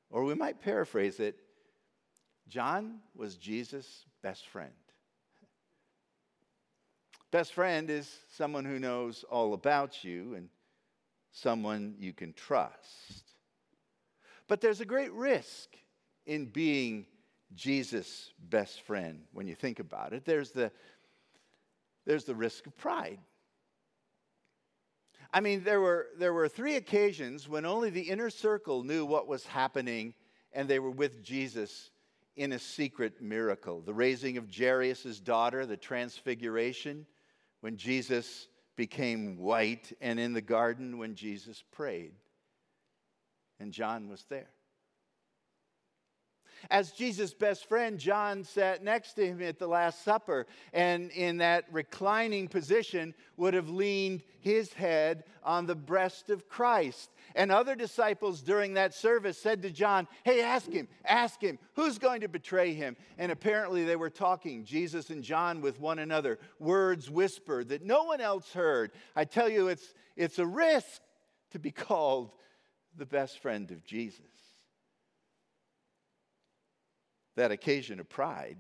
Or 0.10 0.24
we 0.24 0.36
might 0.36 0.62
paraphrase 0.62 1.20
it 1.20 1.40
John 2.48 3.00
was 3.16 3.38
Jesus' 3.38 4.06
best 4.22 4.48
friend. 4.48 4.72
Best 7.36 7.52
friend 7.52 7.90
is 7.90 8.10
someone 8.32 8.64
who 8.64 8.80
knows 8.80 9.26
all 9.30 9.54
about 9.54 10.06
you 10.06 10.36
and 10.36 10.48
someone 11.34 11.94
you 12.00 12.14
can 12.14 12.32
trust. 12.32 13.26
But 14.48 14.62
there's 14.62 14.80
a 14.80 14.86
great 14.86 15.12
risk 15.12 15.68
in 16.26 16.46
being 16.46 17.06
Jesus' 17.54 18.32
best 18.40 18.84
friend 18.84 19.24
when 19.34 19.48
you 19.48 19.54
think 19.54 19.80
about 19.80 20.14
it. 20.14 20.24
There's 20.24 20.52
the, 20.52 20.72
there's 22.06 22.24
the 22.24 22.34
risk 22.34 22.68
of 22.68 22.78
pride. 22.78 23.20
I 25.34 25.42
mean, 25.42 25.66
there 25.66 25.82
were, 25.82 26.08
there 26.18 26.32
were 26.32 26.48
three 26.48 26.78
occasions 26.78 27.50
when 27.50 27.66
only 27.66 27.90
the 27.90 28.10
inner 28.10 28.30
circle 28.30 28.82
knew 28.82 29.06
what 29.06 29.28
was 29.28 29.46
happening, 29.46 30.14
and 30.54 30.70
they 30.70 30.80
were 30.80 30.90
with 30.90 31.22
Jesus 31.22 31.92
in 32.38 32.54
a 32.54 32.60
secret 32.60 33.22
miracle 33.22 33.82
the 33.82 33.94
raising 33.94 34.38
of 34.38 34.48
Jairus' 34.50 35.20
daughter, 35.20 35.66
the 35.66 35.76
transfiguration, 35.76 37.06
when 37.62 37.78
Jesus 37.78 38.48
became 38.76 39.38
white, 39.38 39.94
and 40.02 40.20
in 40.20 40.34
the 40.34 40.42
garden 40.42 40.98
when 40.98 41.16
Jesus 41.16 41.64
prayed. 41.72 42.14
And 43.60 43.72
John 43.72 44.10
was 44.10 44.26
there. 44.30 44.50
As 46.70 46.92
Jesus' 46.92 47.34
best 47.34 47.68
friend, 47.68 48.00
John 48.00 48.44
sat 48.44 48.84
next 48.84 49.14
to 49.14 49.26
him 49.26 49.42
at 49.42 49.60
the 49.60 49.68
Last 49.68 50.04
Supper, 50.04 50.48
and 50.74 51.12
in 51.12 51.38
that 51.38 51.66
reclining 51.72 52.48
position 52.48 53.14
would 53.38 53.54
have 53.54 53.70
leaned 53.70 54.24
his 54.40 54.74
head 54.74 55.24
on 55.44 55.66
the 55.66 55.76
breast 55.76 56.30
of 56.30 56.48
Christ. 56.48 57.12
And 57.36 57.52
other 57.52 57.76
disciples 57.76 58.42
during 58.42 58.76
that 58.76 58.94
service 58.94 59.38
said 59.38 59.62
to 59.64 59.72
John, 59.72 60.08
Hey, 60.24 60.42
ask 60.42 60.72
him, 60.72 60.88
ask 61.06 61.42
him, 61.42 61.60
who's 61.74 61.98
going 61.98 62.22
to 62.22 62.28
betray 62.28 62.74
him? 62.74 62.96
And 63.18 63.32
apparently 63.32 63.84
they 63.84 63.96
were 63.96 64.10
talking, 64.10 64.64
Jesus 64.64 65.10
and 65.10 65.24
John, 65.24 65.62
with 65.62 65.80
one 65.80 66.00
another, 66.00 66.40
words 66.60 67.10
whispered 67.10 67.70
that 67.70 67.84
no 67.84 68.04
one 68.04 68.22
else 68.22 68.54
heard. 68.54 68.92
I 69.16 69.26
tell 69.26 69.50
you, 69.50 69.68
it's, 69.68 69.94
it's 70.16 70.40
a 70.40 70.46
risk 70.46 71.02
to 71.52 71.60
be 71.60 71.72
called 71.72 72.32
the 72.98 73.06
best 73.06 73.40
friend 73.40 73.70
of 73.72 73.84
Jesus 73.84 74.35
that 77.36 77.52
occasion 77.52 78.00
of 78.00 78.10
pride 78.10 78.58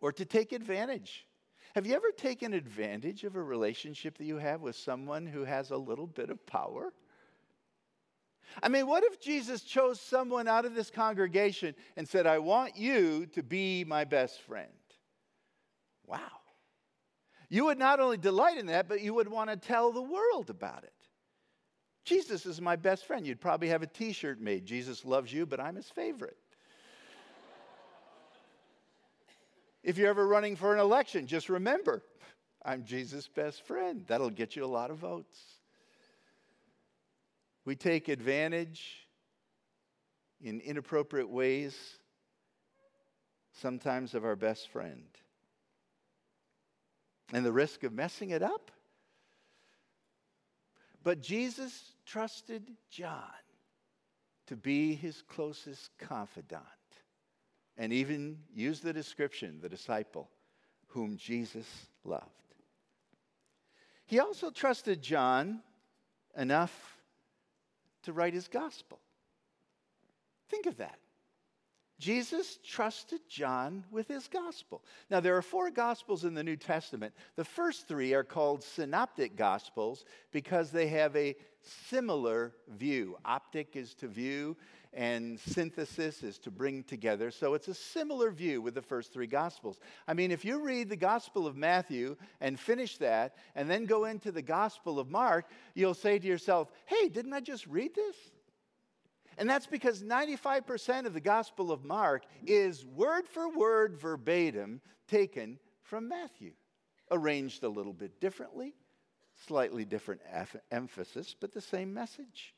or 0.00 0.12
to 0.12 0.24
take 0.24 0.52
advantage. 0.52 1.26
Have 1.74 1.86
you 1.86 1.94
ever 1.94 2.10
taken 2.10 2.52
advantage 2.52 3.24
of 3.24 3.36
a 3.36 3.42
relationship 3.42 4.18
that 4.18 4.24
you 4.24 4.36
have 4.36 4.60
with 4.60 4.76
someone 4.76 5.26
who 5.26 5.44
has 5.44 5.70
a 5.70 5.76
little 5.76 6.06
bit 6.06 6.30
of 6.30 6.44
power? 6.46 6.92
I 8.62 8.68
mean, 8.68 8.86
what 8.86 9.02
if 9.02 9.20
Jesus 9.20 9.62
chose 9.62 10.00
someone 10.00 10.46
out 10.46 10.64
of 10.64 10.74
this 10.74 10.90
congregation 10.90 11.74
and 11.96 12.08
said, 12.08 12.26
I 12.26 12.38
want 12.38 12.76
you 12.76 13.26
to 13.26 13.42
be 13.42 13.84
my 13.84 14.04
best 14.04 14.40
friend? 14.42 14.68
Wow. 16.06 16.18
You 17.48 17.64
would 17.66 17.78
not 17.78 17.98
only 17.98 18.18
delight 18.18 18.58
in 18.58 18.66
that, 18.66 18.88
but 18.88 19.00
you 19.00 19.14
would 19.14 19.28
want 19.28 19.50
to 19.50 19.56
tell 19.56 19.90
the 19.90 20.02
world 20.02 20.50
about 20.50 20.84
it. 20.84 20.92
Jesus 22.04 22.46
is 22.46 22.60
my 22.60 22.76
best 22.76 23.06
friend. 23.06 23.26
You'd 23.26 23.40
probably 23.40 23.68
have 23.68 23.82
a 23.82 23.86
t 23.86 24.12
shirt 24.12 24.40
made 24.40 24.66
Jesus 24.66 25.04
loves 25.04 25.32
you, 25.32 25.46
but 25.46 25.60
I'm 25.60 25.76
his 25.76 25.88
favorite. 25.88 26.36
If 29.84 29.98
you're 29.98 30.08
ever 30.08 30.26
running 30.26 30.56
for 30.56 30.72
an 30.72 30.80
election, 30.80 31.26
just 31.26 31.50
remember 31.50 32.02
I'm 32.64 32.84
Jesus' 32.84 33.28
best 33.28 33.66
friend. 33.66 34.02
That'll 34.08 34.30
get 34.30 34.56
you 34.56 34.64
a 34.64 34.66
lot 34.66 34.90
of 34.90 34.96
votes. 34.96 35.38
We 37.66 37.76
take 37.76 38.08
advantage 38.08 39.06
in 40.42 40.60
inappropriate 40.60 41.28
ways, 41.28 41.76
sometimes 43.52 44.14
of 44.14 44.24
our 44.24 44.36
best 44.36 44.70
friend. 44.70 45.04
And 47.34 47.44
the 47.44 47.52
risk 47.52 47.84
of 47.84 47.92
messing 47.92 48.30
it 48.30 48.42
up. 48.42 48.70
But 51.02 51.20
Jesus 51.20 51.92
trusted 52.06 52.70
John 52.90 53.22
to 54.46 54.56
be 54.56 54.94
his 54.94 55.22
closest 55.28 55.90
confidant 55.98 56.62
and 57.76 57.92
even 57.92 58.38
use 58.54 58.80
the 58.80 58.92
description, 58.92 59.58
the 59.60 59.68
disciple 59.68 60.30
whom 60.88 61.16
Jesus 61.16 61.66
loved. 62.04 62.30
He 64.06 64.20
also 64.20 64.50
trusted 64.50 65.02
John 65.02 65.60
enough 66.36 66.98
to 68.02 68.12
write 68.12 68.34
his 68.34 68.48
gospel. 68.48 69.00
Think 70.48 70.66
of 70.66 70.76
that. 70.76 70.98
Jesus 71.98 72.58
trusted 72.64 73.20
John 73.28 73.84
with 73.90 74.08
his 74.08 74.28
gospel. 74.28 74.82
Now, 75.10 75.20
there 75.20 75.36
are 75.36 75.42
four 75.42 75.70
gospels 75.70 76.24
in 76.24 76.34
the 76.34 76.42
New 76.42 76.56
Testament. 76.56 77.14
The 77.36 77.44
first 77.44 77.86
three 77.86 78.12
are 78.14 78.24
called 78.24 78.62
synoptic 78.62 79.36
gospels 79.36 80.04
because 80.32 80.70
they 80.70 80.88
have 80.88 81.14
a 81.16 81.36
similar 81.88 82.52
view. 82.68 83.16
Optic 83.24 83.76
is 83.76 83.94
to 83.94 84.08
view, 84.08 84.56
and 84.94 85.38
synthesis 85.40 86.22
is 86.22 86.38
to 86.38 86.50
bring 86.50 86.84
together. 86.84 87.30
So 87.30 87.54
it's 87.54 87.68
a 87.68 87.74
similar 87.74 88.30
view 88.30 88.62
with 88.62 88.74
the 88.74 88.82
first 88.82 89.12
three 89.12 89.26
Gospels. 89.26 89.80
I 90.06 90.14
mean, 90.14 90.30
if 90.30 90.44
you 90.44 90.60
read 90.60 90.88
the 90.88 90.96
Gospel 90.96 91.46
of 91.46 91.56
Matthew 91.56 92.16
and 92.40 92.58
finish 92.58 92.98
that, 92.98 93.36
and 93.54 93.68
then 93.68 93.86
go 93.86 94.04
into 94.04 94.30
the 94.30 94.42
Gospel 94.42 94.98
of 94.98 95.10
Mark, 95.10 95.46
you'll 95.74 95.94
say 95.94 96.18
to 96.18 96.26
yourself, 96.26 96.70
hey, 96.86 97.08
didn't 97.08 97.32
I 97.32 97.40
just 97.40 97.66
read 97.66 97.94
this? 97.94 98.16
And 99.36 99.50
that's 99.50 99.66
because 99.66 100.02
95% 100.02 101.06
of 101.06 101.12
the 101.12 101.20
Gospel 101.20 101.72
of 101.72 101.84
Mark 101.84 102.24
is 102.46 102.84
word 102.84 103.26
for 103.26 103.48
word 103.48 103.98
verbatim 103.98 104.80
taken 105.08 105.58
from 105.82 106.08
Matthew, 106.08 106.52
arranged 107.10 107.64
a 107.64 107.68
little 107.68 107.92
bit 107.92 108.20
differently, 108.20 108.74
slightly 109.46 109.84
different 109.84 110.20
emphasis, 110.70 111.34
but 111.38 111.52
the 111.52 111.60
same 111.60 111.92
message. 111.92 112.54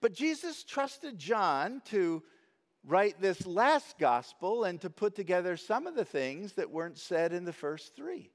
But 0.00 0.14
Jesus 0.14 0.64
trusted 0.64 1.18
John 1.18 1.82
to 1.86 2.22
write 2.84 3.20
this 3.20 3.46
last 3.46 3.98
gospel 3.98 4.64
and 4.64 4.80
to 4.80 4.90
put 4.90 5.14
together 5.14 5.56
some 5.56 5.86
of 5.86 5.94
the 5.94 6.04
things 6.04 6.52
that 6.52 6.70
weren't 6.70 6.98
said 6.98 7.32
in 7.32 7.44
the 7.44 7.52
first 7.52 7.96
three. 7.96 8.30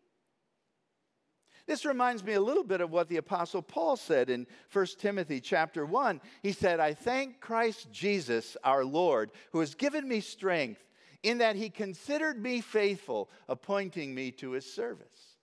This 1.67 1.85
reminds 1.85 2.23
me 2.23 2.33
a 2.33 2.41
little 2.41 2.63
bit 2.63 2.81
of 2.81 2.91
what 2.91 3.07
the 3.07 3.17
apostle 3.17 3.61
Paul 3.61 3.95
said 3.95 4.29
in 4.29 4.47
1 4.73 4.85
Timothy 4.97 5.39
chapter 5.39 5.85
1. 5.85 6.19
He 6.41 6.51
said, 6.51 6.79
"I 6.79 6.93
thank 6.93 7.39
Christ 7.39 7.91
Jesus 7.91 8.57
our 8.63 8.83
Lord, 8.83 9.31
who 9.51 9.59
has 9.59 9.75
given 9.75 10.07
me 10.07 10.19
strength 10.19 10.83
in 11.23 11.37
that 11.37 11.55
he 11.55 11.69
considered 11.69 12.41
me 12.41 12.61
faithful, 12.61 13.29
appointing 13.47 14.13
me 14.13 14.31
to 14.31 14.51
his 14.51 14.73
service." 14.73 15.37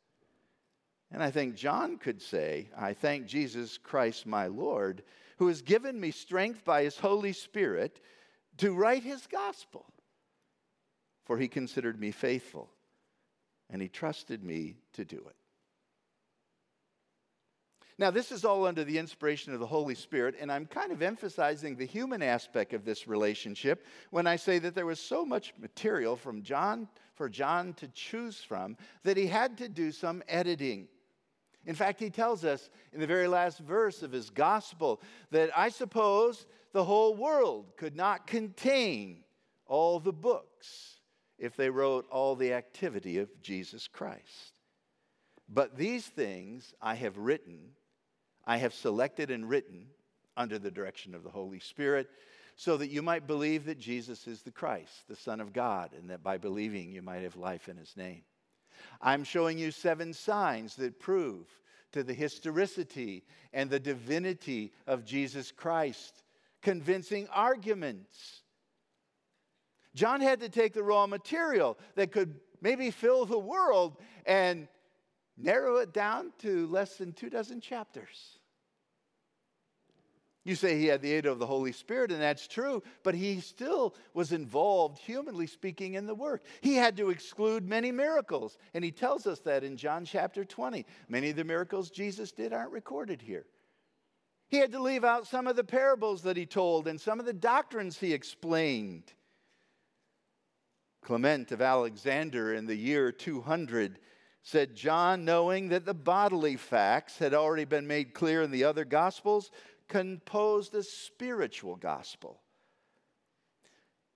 And 1.10 1.22
I 1.22 1.30
think 1.30 1.54
John 1.54 1.96
could 1.96 2.20
say, 2.20 2.68
"I 2.76 2.92
thank 2.92 3.26
Jesus 3.26 3.78
Christ 3.78 4.26
my 4.26 4.48
Lord, 4.48 5.04
who 5.38 5.48
has 5.48 5.62
given 5.62 5.98
me 6.00 6.10
strength 6.10 6.64
by 6.64 6.82
his 6.82 6.98
Holy 6.98 7.32
Spirit 7.32 8.00
to 8.58 8.72
write 8.72 9.02
his 9.02 9.26
gospel. 9.26 9.86
For 11.24 11.38
he 11.38 11.48
considered 11.48 12.00
me 12.00 12.10
faithful, 12.10 12.70
and 13.70 13.80
he 13.82 13.88
trusted 13.88 14.42
me 14.42 14.76
to 14.94 15.04
do 15.04 15.16
it. 15.16 15.36
Now, 18.00 18.12
this 18.12 18.30
is 18.30 18.44
all 18.44 18.64
under 18.64 18.84
the 18.84 18.98
inspiration 18.98 19.52
of 19.52 19.58
the 19.58 19.66
Holy 19.66 19.96
Spirit, 19.96 20.36
and 20.40 20.52
I'm 20.52 20.66
kind 20.66 20.92
of 20.92 21.02
emphasizing 21.02 21.74
the 21.74 21.84
human 21.84 22.22
aspect 22.22 22.72
of 22.72 22.84
this 22.84 23.08
relationship 23.08 23.84
when 24.10 24.26
I 24.28 24.36
say 24.36 24.60
that 24.60 24.76
there 24.76 24.86
was 24.86 25.00
so 25.00 25.24
much 25.24 25.52
material 25.58 26.14
from 26.14 26.42
John 26.42 26.88
for 27.14 27.28
John 27.28 27.74
to 27.74 27.88
choose 27.88 28.38
from 28.38 28.76
that 29.02 29.16
he 29.16 29.26
had 29.26 29.58
to 29.58 29.68
do 29.68 29.90
some 29.90 30.22
editing. 30.28 30.86
In 31.68 31.74
fact, 31.74 32.00
he 32.00 32.08
tells 32.08 32.46
us 32.46 32.70
in 32.94 32.98
the 32.98 33.06
very 33.06 33.28
last 33.28 33.58
verse 33.58 34.02
of 34.02 34.10
his 34.10 34.30
gospel 34.30 35.02
that 35.32 35.50
I 35.54 35.68
suppose 35.68 36.46
the 36.72 36.82
whole 36.82 37.14
world 37.14 37.72
could 37.76 37.94
not 37.94 38.26
contain 38.26 39.22
all 39.66 40.00
the 40.00 40.12
books 40.12 40.96
if 41.38 41.56
they 41.56 41.68
wrote 41.68 42.06
all 42.10 42.34
the 42.34 42.54
activity 42.54 43.18
of 43.18 43.28
Jesus 43.42 43.86
Christ. 43.86 44.54
But 45.46 45.76
these 45.76 46.06
things 46.06 46.72
I 46.80 46.94
have 46.94 47.18
written, 47.18 47.58
I 48.46 48.56
have 48.56 48.72
selected 48.72 49.30
and 49.30 49.46
written 49.46 49.88
under 50.38 50.58
the 50.58 50.70
direction 50.70 51.14
of 51.14 51.22
the 51.22 51.30
Holy 51.30 51.60
Spirit, 51.60 52.08
so 52.56 52.78
that 52.78 52.88
you 52.88 53.02
might 53.02 53.26
believe 53.26 53.66
that 53.66 53.78
Jesus 53.78 54.26
is 54.26 54.40
the 54.40 54.50
Christ, 54.50 55.06
the 55.06 55.16
Son 55.16 55.38
of 55.38 55.52
God, 55.52 55.90
and 55.92 56.08
that 56.08 56.22
by 56.22 56.38
believing 56.38 56.92
you 56.92 57.02
might 57.02 57.24
have 57.24 57.36
life 57.36 57.68
in 57.68 57.76
his 57.76 57.94
name. 57.94 58.22
I'm 59.00 59.24
showing 59.24 59.58
you 59.58 59.70
seven 59.70 60.12
signs 60.12 60.76
that 60.76 61.00
prove 61.00 61.46
to 61.92 62.02
the 62.02 62.14
historicity 62.14 63.24
and 63.52 63.70
the 63.70 63.80
divinity 63.80 64.72
of 64.86 65.04
Jesus 65.04 65.50
Christ, 65.50 66.22
convincing 66.62 67.28
arguments. 67.32 68.42
John 69.94 70.20
had 70.20 70.40
to 70.40 70.48
take 70.48 70.74
the 70.74 70.82
raw 70.82 71.06
material 71.06 71.78
that 71.94 72.12
could 72.12 72.40
maybe 72.60 72.90
fill 72.90 73.24
the 73.24 73.38
world 73.38 73.96
and 74.26 74.68
narrow 75.36 75.76
it 75.76 75.92
down 75.92 76.32
to 76.38 76.66
less 76.66 76.96
than 76.96 77.12
two 77.12 77.30
dozen 77.30 77.60
chapters. 77.60 78.37
You 80.48 80.54
say 80.54 80.78
he 80.78 80.86
had 80.86 81.02
the 81.02 81.12
aid 81.12 81.26
of 81.26 81.38
the 81.38 81.44
Holy 81.44 81.72
Spirit, 81.72 82.10
and 82.10 82.22
that's 82.22 82.48
true, 82.48 82.82
but 83.02 83.14
he 83.14 83.38
still 83.38 83.94
was 84.14 84.32
involved, 84.32 84.98
humanly 84.98 85.46
speaking, 85.46 85.92
in 85.92 86.06
the 86.06 86.14
work. 86.14 86.42
He 86.62 86.74
had 86.74 86.96
to 86.96 87.10
exclude 87.10 87.68
many 87.68 87.92
miracles, 87.92 88.56
and 88.72 88.82
he 88.82 88.90
tells 88.90 89.26
us 89.26 89.40
that 89.40 89.62
in 89.62 89.76
John 89.76 90.06
chapter 90.06 90.46
20. 90.46 90.86
Many 91.06 91.28
of 91.28 91.36
the 91.36 91.44
miracles 91.44 91.90
Jesus 91.90 92.32
did 92.32 92.54
aren't 92.54 92.72
recorded 92.72 93.20
here. 93.20 93.44
He 94.48 94.56
had 94.56 94.72
to 94.72 94.80
leave 94.80 95.04
out 95.04 95.26
some 95.26 95.48
of 95.48 95.54
the 95.54 95.64
parables 95.64 96.22
that 96.22 96.38
he 96.38 96.46
told 96.46 96.88
and 96.88 96.98
some 96.98 97.20
of 97.20 97.26
the 97.26 97.34
doctrines 97.34 97.98
he 97.98 98.14
explained. 98.14 99.12
Clement 101.02 101.52
of 101.52 101.60
Alexander 101.60 102.54
in 102.54 102.64
the 102.64 102.74
year 102.74 103.12
200 103.12 103.98
said, 104.42 104.74
John, 104.74 105.26
knowing 105.26 105.68
that 105.68 105.84
the 105.84 105.92
bodily 105.92 106.56
facts 106.56 107.18
had 107.18 107.34
already 107.34 107.66
been 107.66 107.86
made 107.86 108.14
clear 108.14 108.40
in 108.40 108.50
the 108.50 108.64
other 108.64 108.86
gospels, 108.86 109.50
composed 109.88 110.74
a 110.74 110.82
spiritual 110.82 111.76
gospel. 111.76 112.40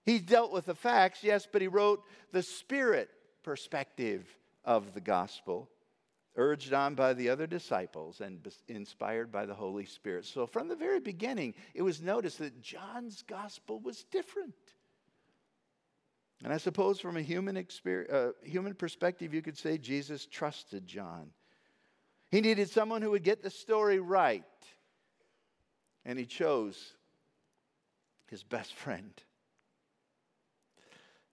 He 0.05 0.19
dealt 0.19 0.53
with 0.53 0.67
the 0.67 0.75
facts, 0.75 1.23
yes, 1.23 1.47
but 1.51 1.63
he 1.63 1.69
wrote 1.69 2.03
the 2.33 2.43
spirit 2.43 3.09
perspective 3.43 4.27
of 4.65 4.95
the 4.95 5.01
gospel, 5.01 5.69
urged 6.37 6.73
on 6.73 6.95
by 6.95 7.13
the 7.13 7.29
other 7.29 7.47
disciples 7.47 8.21
and 8.21 8.47
inspired 8.69 9.31
by 9.31 9.47
the 9.47 9.55
Holy 9.55 9.85
Spirit. 9.85 10.25
So 10.25 10.47
from 10.47 10.69
the 10.69 10.77
very 10.77 11.01
beginning, 11.01 11.55
it 11.75 11.83
was 11.83 12.01
noticed 12.01 12.39
that 12.39 12.61
John's 12.61 13.23
gospel 13.23 13.81
was 13.81 14.05
different. 14.05 14.55
And 16.43 16.53
I 16.53 16.57
suppose 16.57 16.99
from 16.99 17.17
a 17.17 17.23
human, 17.23 17.57
uh, 17.87 18.29
human 18.43 18.75
perspective, 18.75 19.33
you 19.33 19.43
could 19.43 19.59
say 19.59 19.79
Jesus 19.79 20.27
trusted 20.27 20.87
John. 20.87 21.31
He 22.33 22.41
needed 22.41 22.71
someone 22.71 23.03
who 23.03 23.13
would 23.13 23.23
get 23.23 23.43
the 23.43 23.51
story 23.51 24.01
right 24.01 24.43
and 26.05 26.19
he 26.19 26.27
chose 26.27 26.95
his 28.29 28.43
best 28.43 28.75
friend. 28.75 29.13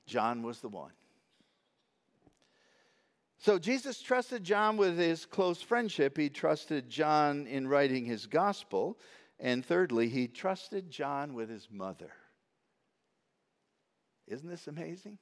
John 0.06 0.44
was 0.44 0.60
the 0.60 0.70
one. 0.70 0.92
So 3.38 3.58
Jesus 3.58 4.02
trusted 4.02 4.44
John 4.44 4.76
with 4.76 4.98
his 4.98 5.26
close 5.26 5.62
friendship. 5.62 6.18
He 6.18 6.30
trusted 6.30 6.90
John 6.90 7.48
in 7.48 7.68
writing 7.68 8.04
his 8.04 8.26
gospel. 8.26 9.00
And 9.40 9.66
thirdly, 9.66 10.10
he 10.10 10.28
trusted 10.28 10.90
John 10.90 11.34
with 11.34 11.50
his 11.50 11.70
mother. 11.72 12.12
Isn't 14.28 14.50
this 14.50 14.68
amazing? 14.68 15.18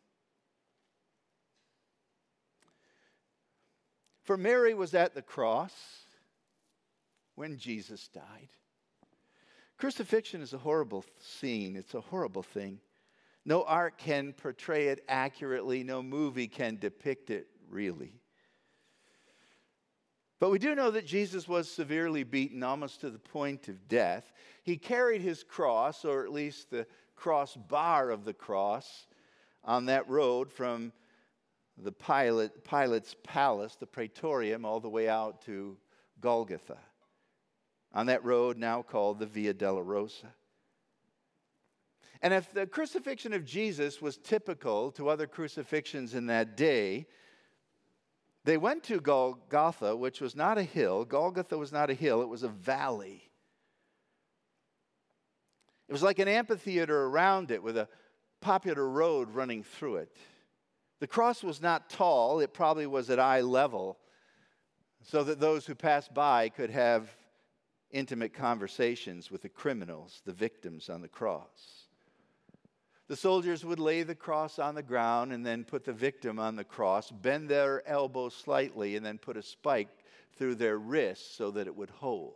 For 4.24 4.36
Mary 4.36 4.74
was 4.74 4.94
at 4.96 5.14
the 5.14 5.22
cross 5.22 5.74
when 7.36 7.58
Jesus 7.58 8.08
died. 8.08 8.50
Crucifixion 9.78 10.42
is 10.42 10.54
a 10.54 10.58
horrible 10.58 11.06
scene, 11.20 11.76
it's 11.76 11.94
a 11.94 12.02
horrible 12.02 12.42
thing. 12.42 12.80
No 13.46 13.64
art 13.64 13.98
can 13.98 14.34
portray 14.34 14.88
it 14.88 15.04
accurately, 15.08 15.84
no 15.84 16.02
movie 16.02 16.48
can 16.48 16.78
depict 16.78 17.30
it 17.30 17.48
really. 17.70 18.14
But 20.40 20.50
we 20.50 20.60
do 20.60 20.76
know 20.76 20.92
that 20.92 21.06
Jesus 21.06 21.48
was 21.48 21.70
severely 21.70 22.24
beaten, 22.24 22.64
almost 22.64 23.02
to 23.02 23.10
the 23.10 23.20
point 23.20 23.68
of 23.68 23.88
death. 23.88 24.32
He 24.64 24.78
carried 24.78 25.22
his 25.22 25.44
cross, 25.44 26.06
or 26.06 26.24
at 26.24 26.32
least 26.32 26.70
the 26.70 26.86
cross 27.16 27.56
bar 27.56 28.10
of 28.10 28.26
the 28.26 28.34
cross, 28.34 29.08
on 29.64 29.86
that 29.86 30.08
road 30.10 30.52
from 30.52 30.92
the 31.78 31.92
Pilate, 31.92 32.64
Pilate's 32.64 33.16
palace, 33.24 33.76
the 33.76 33.88
praetorium, 33.88 34.66
all 34.66 34.80
the 34.80 34.90
way 34.90 35.08
out 35.08 35.42
to 35.44 35.78
Golgotha 36.20 36.78
on 37.98 38.06
that 38.06 38.24
road 38.24 38.60
now 38.60 38.84
called 38.84 39.18
the 39.18 39.26
Via 39.26 39.56
Dolorosa. 39.56 40.28
And 42.22 42.32
if 42.32 42.54
the 42.54 42.68
crucifixion 42.68 43.34
of 43.34 43.44
Jesus 43.44 44.00
was 44.04 44.18
typical 44.18 44.92
to 44.92 45.10
other 45.10 45.26
crucifixions 45.26 46.14
in 46.14 46.28
that 46.28 46.56
day, 46.56 47.08
they 48.46 48.56
went 48.56 48.84
to 48.84 49.00
Golgotha, 49.00 49.96
which 49.96 50.22
was 50.22 50.36
not 50.36 50.60
a 50.60 50.64
hill. 50.64 51.06
Golgotha 51.06 51.58
was 51.58 51.72
not 51.72 51.90
a 51.90 51.96
hill, 51.96 52.22
it 52.22 52.30
was 52.30 52.44
a 52.44 52.50
valley. 52.50 53.32
It 55.90 55.92
was 55.92 56.04
like 56.04 56.20
an 56.20 56.28
amphitheater 56.28 57.06
around 57.06 57.50
it 57.50 57.64
with 57.64 57.78
a 57.78 57.90
popular 58.42 58.88
road 58.88 59.32
running 59.32 59.64
through 59.64 59.98
it. 59.98 60.16
The 61.00 61.08
cross 61.08 61.44
was 61.44 61.64
not 61.64 61.90
tall, 61.90 62.42
it 62.42 62.54
probably 62.54 62.86
was 62.86 63.10
at 63.10 63.20
eye 63.20 63.42
level, 63.42 63.98
so 65.02 65.24
that 65.24 65.40
those 65.40 65.66
who 65.66 65.74
passed 65.74 66.14
by 66.14 66.50
could 66.50 66.70
have 66.70 67.10
intimate 67.92 68.34
conversations 68.34 69.32
with 69.32 69.42
the 69.42 69.50
criminals, 69.50 70.22
the 70.26 70.34
victims 70.34 70.90
on 70.90 71.02
the 71.02 71.08
cross. 71.08 71.88
The 73.08 73.16
soldiers 73.16 73.64
would 73.64 73.80
lay 73.80 74.04
the 74.04 74.16
cross 74.16 74.60
on 74.60 74.76
the 74.76 74.84
ground 74.84 75.32
and 75.32 75.46
then 75.46 75.64
put 75.64 75.86
the 75.86 75.94
victim 75.94 76.40
on 76.40 76.58
the 76.58 76.66
cross, 76.66 77.10
bend 77.10 77.48
their 77.48 77.88
elbow 77.88 78.28
slightly, 78.28 78.98
and 78.98 79.06
then 79.06 79.18
put 79.18 79.38
a 79.38 79.42
spike 79.42 79.88
through 80.38 80.56
their 80.56 80.78
wrist 80.78 81.38
so 81.38 81.52
that 81.52 81.68
it 81.68 81.76
would 81.76 81.90
hold. 81.90 82.34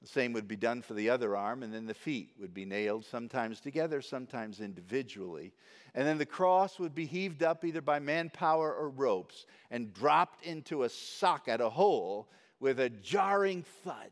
The 0.00 0.08
same 0.08 0.32
would 0.32 0.48
be 0.48 0.56
done 0.56 0.80
for 0.80 0.94
the 0.94 1.10
other 1.10 1.36
arm, 1.36 1.62
and 1.62 1.74
then 1.74 1.86
the 1.86 1.92
feet 1.92 2.30
would 2.38 2.54
be 2.54 2.64
nailed, 2.64 3.04
sometimes 3.04 3.60
together, 3.60 4.00
sometimes 4.00 4.60
individually. 4.60 5.52
And 5.94 6.06
then 6.06 6.16
the 6.16 6.24
cross 6.24 6.78
would 6.78 6.94
be 6.94 7.04
heaved 7.04 7.42
up 7.42 7.64
either 7.64 7.82
by 7.82 7.98
manpower 7.98 8.72
or 8.72 8.88
ropes 8.88 9.44
and 9.70 9.92
dropped 9.92 10.46
into 10.46 10.84
a 10.84 10.88
socket, 10.88 11.60
a 11.60 11.68
hole, 11.68 12.30
with 12.60 12.78
a 12.78 12.90
jarring 12.90 13.64
thud. 13.84 14.10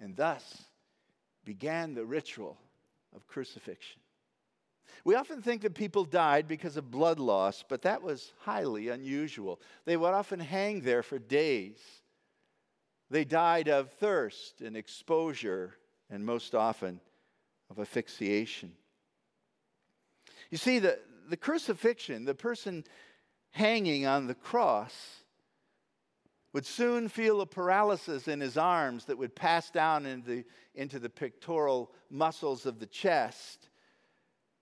And 0.00 0.16
thus 0.16 0.62
began 1.44 1.94
the 1.94 2.04
ritual 2.04 2.58
of 3.14 3.26
crucifixion. 3.26 4.00
We 5.04 5.14
often 5.14 5.42
think 5.42 5.62
that 5.62 5.74
people 5.74 6.04
died 6.04 6.48
because 6.48 6.76
of 6.76 6.90
blood 6.90 7.18
loss, 7.18 7.64
but 7.68 7.82
that 7.82 8.02
was 8.02 8.32
highly 8.40 8.88
unusual. 8.88 9.60
They 9.84 9.96
would 9.96 10.14
often 10.14 10.40
hang 10.40 10.80
there 10.80 11.02
for 11.02 11.18
days. 11.18 11.78
They 13.10 13.24
died 13.24 13.68
of 13.68 13.92
thirst 13.92 14.60
and 14.60 14.76
exposure, 14.76 15.76
and 16.10 16.24
most 16.24 16.54
often 16.54 17.00
of 17.70 17.78
asphyxiation. 17.78 18.72
You 20.50 20.58
see, 20.58 20.78
the, 20.78 20.98
the 21.28 21.36
crucifixion, 21.36 22.24
the 22.24 22.34
person 22.34 22.84
hanging 23.50 24.06
on 24.06 24.26
the 24.26 24.34
cross, 24.34 25.24
would 26.56 26.64
soon 26.64 27.06
feel 27.06 27.42
a 27.42 27.46
paralysis 27.46 28.28
in 28.28 28.40
his 28.40 28.56
arms 28.56 29.04
that 29.04 29.18
would 29.18 29.36
pass 29.36 29.70
down 29.70 30.06
into 30.06 30.26
the, 30.26 30.44
into 30.74 30.98
the 30.98 31.10
pectoral 31.10 31.92
muscles 32.08 32.64
of 32.64 32.78
the 32.78 32.86
chest. 32.86 33.68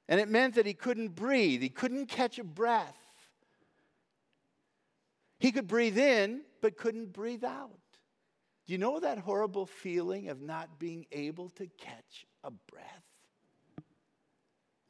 And 0.09 0.19
it 0.19 0.29
meant 0.29 0.57
that 0.57 0.67
he 0.67 0.75
couldn't 0.75 1.15
breathe, 1.15 1.63
he 1.63 1.69
couldn't 1.69 2.07
catch 2.07 2.41
a 2.41 2.43
breath. 2.43 2.99
He 5.39 5.53
could 5.53 5.69
breathe 5.69 5.97
in, 5.97 6.41
but 6.61 6.77
couldn't 6.77 7.13
breathe 7.13 7.45
out. 7.45 7.79
Do 8.67 8.73
you 8.73 8.79
know 8.79 8.99
that 8.99 9.19
horrible 9.19 9.65
feeling 9.65 10.31
of 10.31 10.41
not 10.43 10.81
being 10.81 11.07
able 11.13 11.51
to 11.51 11.69
catch 11.79 12.27
a 12.43 12.51
breath? 12.51 13.05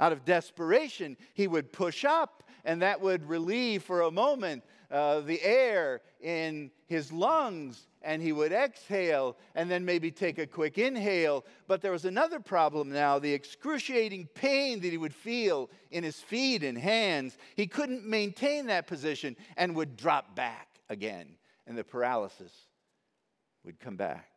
Out 0.01 0.13
of 0.13 0.25
desperation, 0.25 1.19
he 1.35 1.49
would 1.49 1.71
push 1.71 2.07
up, 2.07 2.45
and 2.65 2.81
that 2.81 3.03
would 3.03 3.29
relieve 3.29 3.83
for 3.83 4.01
a 4.01 4.11
moment 4.11 4.63
uh, 4.95 5.21
the 5.21 5.43
air 5.43 6.01
in 6.21 6.71
his 6.87 7.11
lungs 7.11 7.89
and 8.01 8.23
he 8.23 8.31
would 8.33 8.53
exhale 8.53 9.37
and 9.57 9.69
then 9.69 9.85
maybe 9.85 10.11
take 10.11 10.39
a 10.39 10.47
quick 10.47 10.79
inhale. 10.79 11.45
But 11.67 11.83
there 11.83 11.91
was 11.91 12.05
another 12.05 12.39
problem 12.39 12.93
now 12.93 13.19
the 13.19 13.33
excruciating 13.33 14.29
pain 14.35 14.81
that 14.81 14.91
he 14.91 14.97
would 14.97 15.15
feel 15.15 15.69
in 15.91 16.05
his 16.05 16.21
feet 16.21 16.63
and 16.63 16.79
hands. 16.79 17.37
He 17.57 17.67
couldn't 17.67 18.07
maintain 18.07 18.67
that 18.67 18.87
position 18.87 19.37
and 19.57 19.75
would 19.75 19.97
drop 19.97 20.37
back 20.37 20.69
again, 20.89 21.27
and 21.67 21.77
the 21.77 21.85
paralysis 21.85 22.53
would 23.65 23.81
come 23.81 23.97
back. 23.97 24.31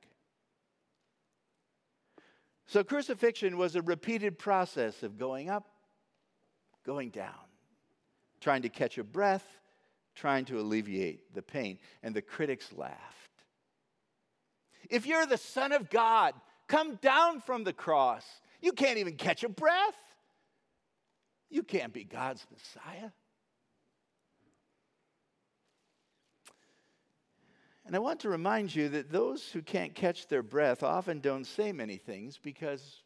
So, 2.66 2.84
crucifixion 2.84 3.58
was 3.58 3.76
a 3.76 3.82
repeated 3.82 4.40
process 4.40 5.04
of 5.04 5.18
going 5.18 5.50
up, 5.50 5.70
going 6.86 7.12
down, 7.12 7.34
trying 8.42 8.64
to 8.64 8.70
catch 8.70 8.98
a 8.98 9.04
breath, 9.04 9.46
trying 10.18 10.46
to 10.46 10.60
alleviate 10.60 11.34
the 11.34 11.42
pain. 11.42 11.78
And 12.04 12.16
the 12.16 12.22
critics 12.22 12.74
laughed. 12.76 12.98
If 14.90 15.06
you're 15.06 15.26
the 15.26 15.38
Son 15.38 15.72
of 15.72 15.90
God, 15.90 16.34
come 16.68 16.96
down 16.96 17.42
from 17.42 17.64
the 17.64 17.74
cross. 17.74 18.26
You 18.62 18.72
can't 18.72 18.98
even 18.98 19.16
catch 19.16 19.44
a 19.44 19.50
breath. 19.50 19.96
You 21.50 21.64
can't 21.64 21.94
be 21.94 22.04
God's 22.04 22.46
Messiah. 22.52 23.12
And 27.86 27.96
I 27.96 28.00
want 28.00 28.20
to 28.22 28.30
remind 28.30 28.76
you 28.76 28.90
that 28.90 29.12
those 29.12 29.50
who 29.50 29.62
can't 29.62 29.96
catch 29.96 30.28
their 30.28 30.44
breath 30.44 30.84
often 30.84 31.22
don't 31.22 31.46
say 31.46 31.72
many 31.72 31.96
things 31.96 32.38
because 32.42 33.02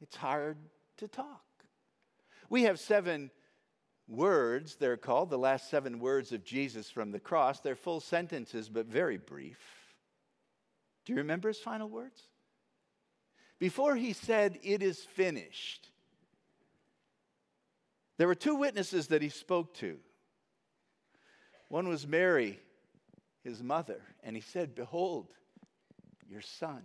it's 0.00 0.16
hard 0.16 0.56
to 0.96 1.06
talk. 1.06 1.44
We 2.48 2.64
have 2.64 2.80
seven 2.80 3.30
words, 4.10 4.76
they're 4.76 4.96
called, 4.96 5.30
the 5.30 5.38
last 5.38 5.70
seven 5.70 6.00
words 6.00 6.32
of 6.32 6.44
Jesus 6.44 6.90
from 6.90 7.12
the 7.12 7.20
cross. 7.20 7.60
They're 7.60 7.76
full 7.76 8.00
sentences, 8.00 8.68
but 8.68 8.86
very 8.86 9.16
brief. 9.16 9.58
Do 11.04 11.12
you 11.12 11.18
remember 11.18 11.48
his 11.48 11.58
final 11.58 11.88
words? 11.88 12.22
Before 13.58 13.94
he 13.94 14.12
said, 14.12 14.58
It 14.62 14.82
is 14.82 14.98
finished, 14.98 15.88
there 18.18 18.26
were 18.26 18.34
two 18.34 18.56
witnesses 18.56 19.08
that 19.08 19.22
he 19.22 19.28
spoke 19.28 19.74
to. 19.74 19.98
One 21.68 21.88
was 21.88 22.06
Mary, 22.06 22.58
his 23.44 23.62
mother, 23.62 24.02
and 24.22 24.34
he 24.34 24.42
said, 24.42 24.74
Behold, 24.74 25.28
your 26.28 26.40
son. 26.40 26.82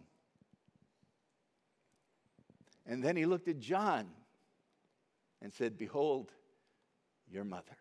And 2.85 3.03
then 3.03 3.15
he 3.15 3.25
looked 3.25 3.47
at 3.47 3.59
John 3.59 4.07
and 5.41 5.51
said, 5.51 5.77
Behold, 5.77 6.31
your 7.29 7.43
mother. 7.43 7.77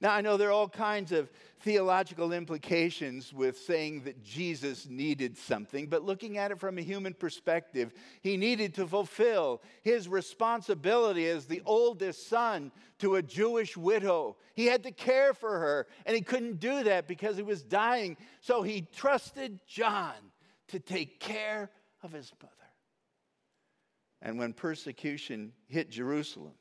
Now, 0.00 0.12
I 0.12 0.20
know 0.20 0.36
there 0.36 0.48
are 0.48 0.52
all 0.52 0.68
kinds 0.68 1.12
of 1.12 1.30
theological 1.60 2.32
implications 2.34 3.32
with 3.32 3.56
saying 3.56 4.02
that 4.04 4.22
Jesus 4.22 4.86
needed 4.86 5.38
something, 5.38 5.86
but 5.86 6.04
looking 6.04 6.36
at 6.36 6.50
it 6.50 6.60
from 6.60 6.76
a 6.76 6.82
human 6.82 7.14
perspective, 7.14 7.94
he 8.20 8.36
needed 8.36 8.74
to 8.74 8.86
fulfill 8.86 9.62
his 9.82 10.06
responsibility 10.06 11.26
as 11.26 11.46
the 11.46 11.62
oldest 11.64 12.28
son 12.28 12.70
to 12.98 13.14
a 13.14 13.22
Jewish 13.22 13.78
widow. 13.78 14.36
He 14.54 14.66
had 14.66 14.82
to 14.82 14.90
care 14.90 15.32
for 15.32 15.58
her, 15.58 15.86
and 16.04 16.14
he 16.14 16.20
couldn't 16.20 16.60
do 16.60 16.84
that 16.84 17.08
because 17.08 17.36
he 17.36 17.42
was 17.42 17.62
dying. 17.62 18.18
So 18.40 18.60
he 18.62 18.86
trusted 18.94 19.60
John 19.66 20.12
to 20.68 20.78
take 20.78 21.18
care 21.18 21.70
of 22.02 22.12
his 22.12 22.30
mother. 22.42 22.52
And 24.24 24.38
when 24.38 24.54
persecution 24.54 25.52
hit 25.68 25.90
Jerusalem, 25.90 26.54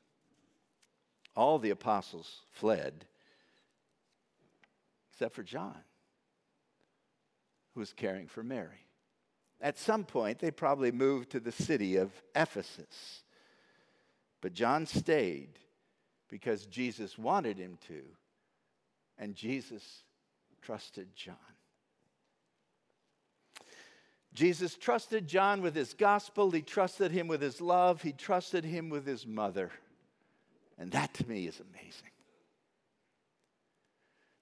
all 1.34 1.58
the 1.58 1.70
apostles 1.72 2.42
fled 2.52 3.06
except 5.12 5.34
for 5.34 5.44
John, 5.44 5.78
who 7.74 7.80
was 7.80 7.94
caring 7.94 8.28
for 8.28 8.44
Mary. 8.44 8.88
At 9.62 9.78
some 9.78 10.04
point, 10.04 10.40
they 10.40 10.52
probably 10.52 10.92
moved 10.92 11.30
to 11.32 11.40
the 11.40 11.52
city 11.52 11.96
of 11.96 12.12
Ephesus. 12.36 13.24
But 14.42 14.54
John 14.54 14.86
stayed 14.86 15.60
because 16.30 16.66
Jesus 16.66 17.18
wanted 17.18 17.60
him 17.60 17.78
to, 17.88 18.02
and 19.18 19.36
Jesus 19.36 20.04
trusted 20.62 21.16
John. 21.16 21.38
Jesus 24.34 24.76
trusted 24.76 25.28
John 25.28 25.62
with 25.62 25.76
his 25.76 25.94
gospel, 25.94 26.50
he 26.50 26.62
trusted 26.62 27.12
him 27.12 27.28
with 27.28 27.42
his 27.42 27.62
love, 27.62 28.02
he 28.02 28.12
trusted 28.12 28.66
him 28.66 28.90
with 28.90 29.06
his 29.06 29.28
mother. 29.28 29.72
And 30.78 30.92
that 30.92 31.14
to 31.16 31.30
me 31.30 31.46
is 31.46 31.60
amazing. 31.60 32.10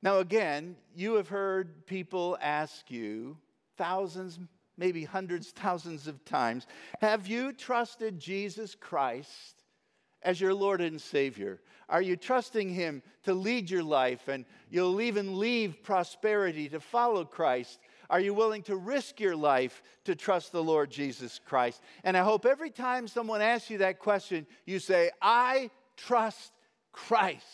Now, 0.01 0.19
again, 0.19 0.77
you 0.95 1.15
have 1.15 1.27
heard 1.27 1.85
people 1.85 2.37
ask 2.41 2.89
you 2.89 3.37
thousands, 3.77 4.39
maybe 4.77 5.03
hundreds, 5.03 5.49
thousands 5.51 6.07
of 6.07 6.23
times 6.25 6.67
Have 7.01 7.27
you 7.27 7.53
trusted 7.53 8.19
Jesus 8.19 8.75
Christ 8.75 9.63
as 10.23 10.39
your 10.39 10.53
Lord 10.53 10.81
and 10.81 10.99
Savior? 10.99 11.59
Are 11.89 12.01
you 12.01 12.15
trusting 12.15 12.69
Him 12.69 13.03
to 13.23 13.33
lead 13.33 13.69
your 13.69 13.83
life 13.83 14.29
and 14.29 14.45
you'll 14.69 15.01
even 15.01 15.37
leave 15.37 15.83
prosperity 15.83 16.69
to 16.69 16.79
follow 16.79 17.25
Christ? 17.25 17.79
Are 18.11 18.19
you 18.19 18.33
willing 18.33 18.61
to 18.63 18.75
risk 18.75 19.21
your 19.21 19.37
life 19.37 19.81
to 20.03 20.15
trust 20.15 20.51
the 20.51 20.61
Lord 20.61 20.91
Jesus 20.91 21.39
Christ? 21.45 21.81
And 22.03 22.17
I 22.17 22.23
hope 22.23 22.45
every 22.45 22.69
time 22.69 23.07
someone 23.07 23.41
asks 23.41 23.69
you 23.69 23.77
that 23.77 23.99
question, 23.99 24.45
you 24.65 24.79
say, 24.79 25.11
I 25.21 25.71
trust 25.95 26.51
Christ 26.91 27.45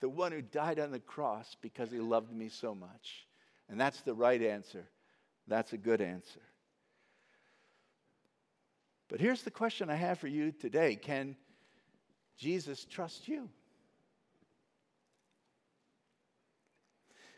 the 0.00 0.08
one 0.08 0.30
who 0.30 0.40
died 0.40 0.78
on 0.78 0.92
the 0.92 1.00
cross 1.00 1.56
because 1.60 1.90
he 1.90 1.98
loved 1.98 2.32
me 2.32 2.48
so 2.48 2.76
much. 2.76 3.26
And 3.68 3.80
that's 3.80 4.02
the 4.02 4.14
right 4.14 4.40
answer. 4.40 4.88
That's 5.48 5.72
a 5.72 5.78
good 5.78 6.00
answer. 6.00 6.40
But 9.08 9.20
here's 9.20 9.42
the 9.42 9.50
question 9.50 9.90
I 9.90 9.96
have 9.96 10.20
for 10.20 10.28
you 10.28 10.52
today 10.52 10.94
Can 10.94 11.36
Jesus 12.38 12.84
trust 12.84 13.26
you? 13.26 13.48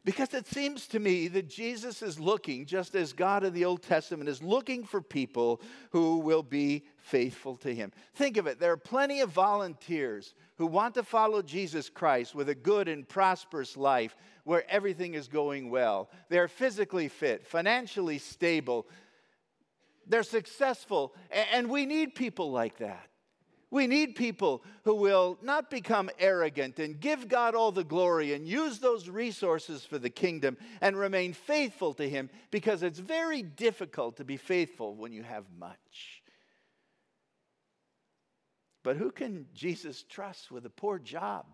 Because 0.05 0.35
it 0.35 0.47
seems 0.47 0.87
to 0.89 0.99
me 0.99 1.29
that 1.29 1.49
Jesus 1.49 2.03
is 2.03 2.21
looking, 2.21 2.67
just 2.67 2.95
as 2.95 3.15
God 3.15 3.43
in 3.43 3.55
the 3.55 3.65
Old 3.65 3.83
Testament 3.83 4.29
is 4.29 4.43
looking 4.43 4.85
for 4.85 5.01
people 5.01 5.63
who 5.93 6.19
will 6.19 6.43
be 6.43 6.85
faithful 6.99 7.57
to 7.57 7.75
Him. 7.75 7.91
Think 8.15 8.37
of 8.37 8.47
it 8.47 8.61
there 8.61 8.73
are 8.73 8.77
plenty 8.77 9.21
of 9.21 9.31
volunteers 9.31 10.35
who 10.59 10.67
want 10.67 10.95
to 10.95 11.03
follow 11.03 11.41
Jesus 11.41 11.89
Christ 11.89 12.35
with 12.35 12.51
a 12.51 12.55
good 12.55 12.87
and 12.87 13.09
prosperous 13.09 13.79
life 13.79 14.15
where 14.45 14.71
everything 14.71 15.15
is 15.15 15.27
going 15.27 15.71
well. 15.71 16.11
They're 16.29 16.49
physically 16.49 17.09
fit, 17.09 17.47
financially 17.47 18.19
stable, 18.19 18.87
they're 20.07 20.23
successful, 20.23 21.15
and 21.31 21.71
we 21.71 21.87
need 21.87 22.15
people 22.15 22.51
like 22.51 22.77
that. 22.77 23.09
We 23.71 23.87
need 23.87 24.15
people 24.15 24.63
who 24.85 24.95
will 24.95 25.39
not 25.43 25.71
become 25.71 26.11
arrogant 26.19 26.79
and 26.79 27.01
give 27.01 27.29
God 27.29 27.55
all 27.55 27.73
the 27.73 27.85
glory 27.85 28.33
and 28.33 28.47
use 28.47 28.79
those 28.79 29.09
resources 29.09 29.85
for 29.85 29.99
the 29.99 30.11
kingdom 30.11 30.57
and 30.81 30.97
remain 30.97 31.33
faithful 31.33 31.95
to 31.95 32.09
Him 32.09 32.31
because 32.51 32.83
it's 32.83 32.99
very 32.99 33.43
difficult 33.43 34.17
to 34.19 34.25
be 34.25 34.37
faithful 34.37 34.95
when 34.95 35.13
you 35.13 35.23
have 35.23 35.45
much. 35.59 36.23
But 38.85 38.97
who 38.97 39.11
can 39.11 39.47
Jesus 39.55 40.05
trust 40.09 40.51
with 40.53 40.67
a 40.67 40.71
poor 40.71 40.99
job 40.99 41.47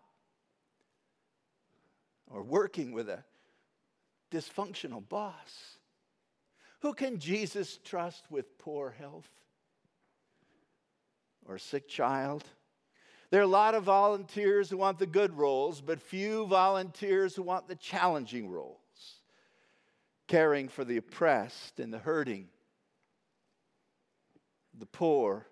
or 2.26 2.42
working 2.42 2.92
with 2.92 3.08
a 3.08 3.24
dysfunctional 4.30 5.08
boss? 5.08 5.78
Who 6.80 6.92
can 6.92 7.18
Jesus 7.18 7.78
trust 7.84 8.24
with 8.30 8.58
poor 8.58 8.90
health? 8.90 9.28
Or 11.50 11.58
sick 11.58 11.88
child. 11.88 12.44
There 13.30 13.40
are 13.40 13.44
a 13.44 13.48
lot 13.48 13.74
of 13.74 13.82
volunteers 13.82 14.70
who 14.70 14.76
want 14.76 14.98
the 14.98 15.06
good 15.06 15.36
roles, 15.36 15.80
but 15.80 16.00
few 16.00 16.46
volunteers 16.46 17.34
who 17.34 17.42
want 17.42 17.66
the 17.66 17.74
challenging 17.74 18.48
roles. 18.48 18.76
Caring 20.28 20.68
for 20.68 20.84
the 20.84 20.96
oppressed 20.96 21.80
and 21.80 21.92
the 21.92 21.98
hurting, 21.98 22.46
the 24.78 24.86
poor, 24.86 25.44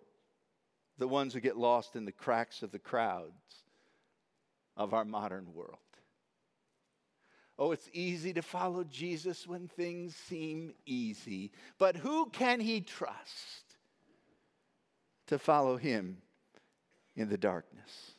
the 0.99 1.09
ones 1.09 1.35
who 1.35 1.41
get 1.41 1.57
lost 1.57 1.97
in 1.97 2.05
the 2.05 2.13
cracks 2.13 2.63
of 2.63 2.71
the 2.71 2.79
crowds 2.79 3.65
of 4.77 4.95
our 4.95 5.05
modern 5.05 5.53
world. 5.53 5.79
Oh, 7.59 7.73
it's 7.73 7.91
easy 7.93 8.33
to 8.35 8.43
follow 8.43 8.85
Jesus 8.85 9.49
when 9.49 9.67
things 9.67 10.15
seem 10.15 10.75
easy, 10.87 11.51
but 11.77 11.97
who 11.97 12.31
can 12.31 12.61
he 12.61 12.81
trust? 12.81 13.68
To 15.29 15.39
follow 15.39 15.77
him 15.77 16.19
in 17.17 17.29
the 17.29 17.39
darkness. 17.39 18.13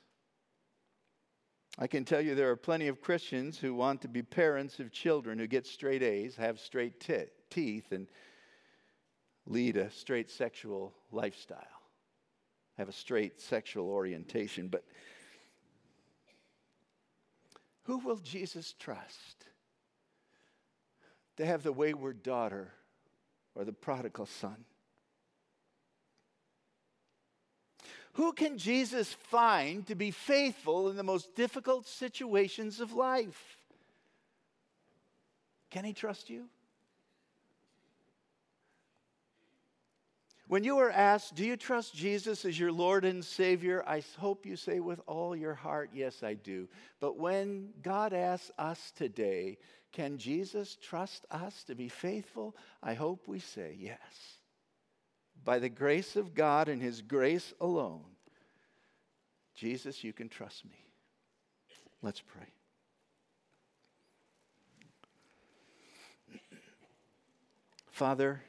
I 1.77 1.87
can 1.87 2.03
tell 2.03 2.21
you 2.21 2.35
there 2.35 2.49
are 2.49 2.57
plenty 2.57 2.87
of 2.87 3.01
Christians 3.01 3.57
who 3.57 3.73
want 3.73 4.01
to 4.01 4.07
be 4.07 4.21
parents 4.21 4.79
of 4.79 4.91
children 4.91 5.39
who 5.39 5.47
get 5.47 5.65
straight 5.65 6.03
A's, 6.03 6.35
have 6.35 6.59
straight 6.59 6.99
t- 6.99 7.23
teeth, 7.49 7.91
and 7.91 8.07
lead 9.45 9.77
a 9.77 9.89
straight 9.89 10.29
sexual 10.29 10.93
lifestyle, 11.11 11.81
have 12.77 12.89
a 12.89 12.93
straight 12.93 13.39
sexual 13.39 13.89
orientation. 13.89 14.67
But 14.67 14.83
who 17.83 17.99
will 17.99 18.17
Jesus 18.17 18.75
trust 18.77 19.45
to 21.37 21.45
have 21.45 21.63
the 21.63 21.71
wayward 21.71 22.21
daughter 22.21 22.73
or 23.55 23.63
the 23.63 23.73
prodigal 23.73 24.25
son? 24.25 24.65
Who 28.13 28.33
can 28.33 28.57
Jesus 28.57 29.13
find 29.13 29.85
to 29.87 29.95
be 29.95 30.11
faithful 30.11 30.89
in 30.89 30.97
the 30.97 31.03
most 31.03 31.35
difficult 31.35 31.87
situations 31.87 32.79
of 32.79 32.93
life? 32.93 33.57
Can 35.69 35.85
he 35.85 35.93
trust 35.93 36.29
you? 36.29 36.45
When 40.47 40.63
you 40.63 40.79
are 40.79 40.89
asked, 40.89 41.35
Do 41.35 41.45
you 41.45 41.55
trust 41.55 41.93
Jesus 41.93 42.43
as 42.43 42.59
your 42.59 42.71
Lord 42.71 43.05
and 43.05 43.23
Savior? 43.23 43.83
I 43.85 44.03
hope 44.17 44.47
you 44.47 44.55
say 44.55 44.79
with 44.79 44.99
all 45.05 45.35
your 45.35 45.53
heart, 45.53 45.91
Yes, 45.93 46.23
I 46.23 46.33
do. 46.33 46.67
But 46.99 47.17
when 47.19 47.69
God 47.83 48.13
asks 48.13 48.51
us 48.57 48.91
today, 48.95 49.59
Can 49.91 50.17
Jesus 50.17 50.75
trust 50.81 51.27
us 51.29 51.63
to 51.65 51.75
be 51.75 51.87
faithful? 51.87 52.55
I 52.81 52.95
hope 52.95 53.27
we 53.27 53.37
say 53.37 53.77
yes 53.79 54.38
by 55.43 55.59
the 55.59 55.69
grace 55.69 56.15
of 56.15 56.33
God 56.33 56.69
and 56.69 56.81
His 56.81 57.01
grace 57.01 57.53
alone, 57.59 58.03
Jesus, 59.55 60.03
you 60.03 60.13
can 60.13 60.29
trust 60.29 60.65
me. 60.65 60.85
Let's 62.01 62.21
pray. 62.21 62.47
Father, 67.91 68.41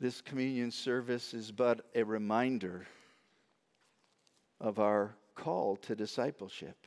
this 0.00 0.20
communion 0.20 0.72
service 0.72 1.32
is 1.34 1.52
but 1.52 1.86
a 1.94 2.02
reminder 2.02 2.86
of 4.60 4.80
our 4.80 5.14
call 5.36 5.76
to 5.76 5.94
discipleship. 5.94 6.86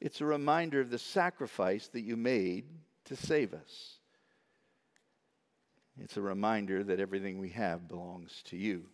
It's 0.00 0.20
a 0.20 0.26
reminder 0.26 0.80
of 0.80 0.90
the 0.90 0.98
sacrifice 0.98 1.88
that 1.88 2.02
you 2.02 2.16
made 2.16 2.66
to 3.06 3.16
save 3.16 3.54
us. 3.54 3.99
It's 6.02 6.16
a 6.16 6.22
reminder 6.22 6.82
that 6.84 7.00
everything 7.00 7.38
we 7.38 7.50
have 7.50 7.88
belongs 7.88 8.42
to 8.46 8.56
you. 8.56 8.86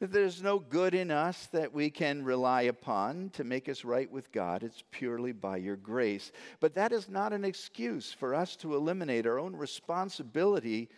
That 0.00 0.12
there's 0.12 0.42
no 0.42 0.58
good 0.58 0.94
in 0.94 1.10
us 1.10 1.46
that 1.52 1.72
we 1.72 1.90
can 1.90 2.24
rely 2.24 2.62
upon 2.62 3.30
to 3.30 3.42
make 3.42 3.68
us 3.68 3.84
right 3.84 4.10
with 4.10 4.30
God. 4.30 4.62
It's 4.62 4.84
purely 4.92 5.32
by 5.32 5.56
your 5.56 5.76
grace. 5.76 6.30
But 6.60 6.74
that 6.74 6.92
is 6.92 7.08
not 7.08 7.32
an 7.32 7.44
excuse 7.44 8.12
for 8.12 8.34
us 8.34 8.54
to 8.56 8.76
eliminate 8.76 9.26
our 9.26 9.40
own 9.40 9.56
responsibility 9.56 10.88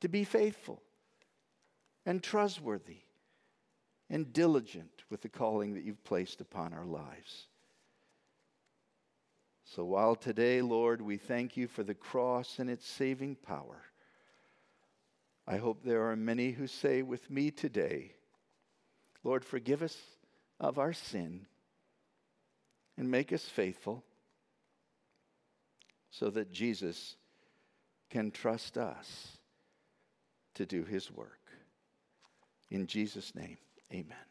to 0.00 0.08
be 0.08 0.24
faithful 0.24 0.82
and 2.06 2.22
trustworthy 2.22 3.00
and 4.08 4.32
diligent 4.32 5.04
with 5.10 5.20
the 5.20 5.28
calling 5.28 5.74
that 5.74 5.84
you've 5.84 6.04
placed 6.04 6.40
upon 6.40 6.72
our 6.72 6.86
lives. 6.86 7.48
So 9.74 9.84
while 9.84 10.16
today, 10.16 10.62
Lord, 10.62 11.02
we 11.02 11.18
thank 11.18 11.56
you 11.56 11.68
for 11.68 11.82
the 11.82 11.94
cross 11.94 12.58
and 12.58 12.70
its 12.70 12.88
saving 12.88 13.36
power, 13.36 13.82
I 15.46 15.58
hope 15.58 15.82
there 15.82 16.10
are 16.10 16.16
many 16.16 16.52
who 16.52 16.66
say 16.66 17.02
with 17.02 17.30
me 17.30 17.50
today, 17.50 18.12
Lord, 19.24 19.44
forgive 19.44 19.82
us 19.82 19.96
of 20.58 20.78
our 20.78 20.92
sin 20.92 21.46
and 22.96 23.10
make 23.10 23.32
us 23.32 23.44
faithful 23.44 24.04
so 26.10 26.30
that 26.30 26.50
Jesus 26.50 27.16
can 28.10 28.30
trust 28.30 28.78
us 28.78 29.38
to 30.54 30.64
do 30.64 30.84
his 30.84 31.10
work. 31.10 31.40
In 32.70 32.86
Jesus' 32.86 33.34
name, 33.34 33.58
amen. 33.92 34.27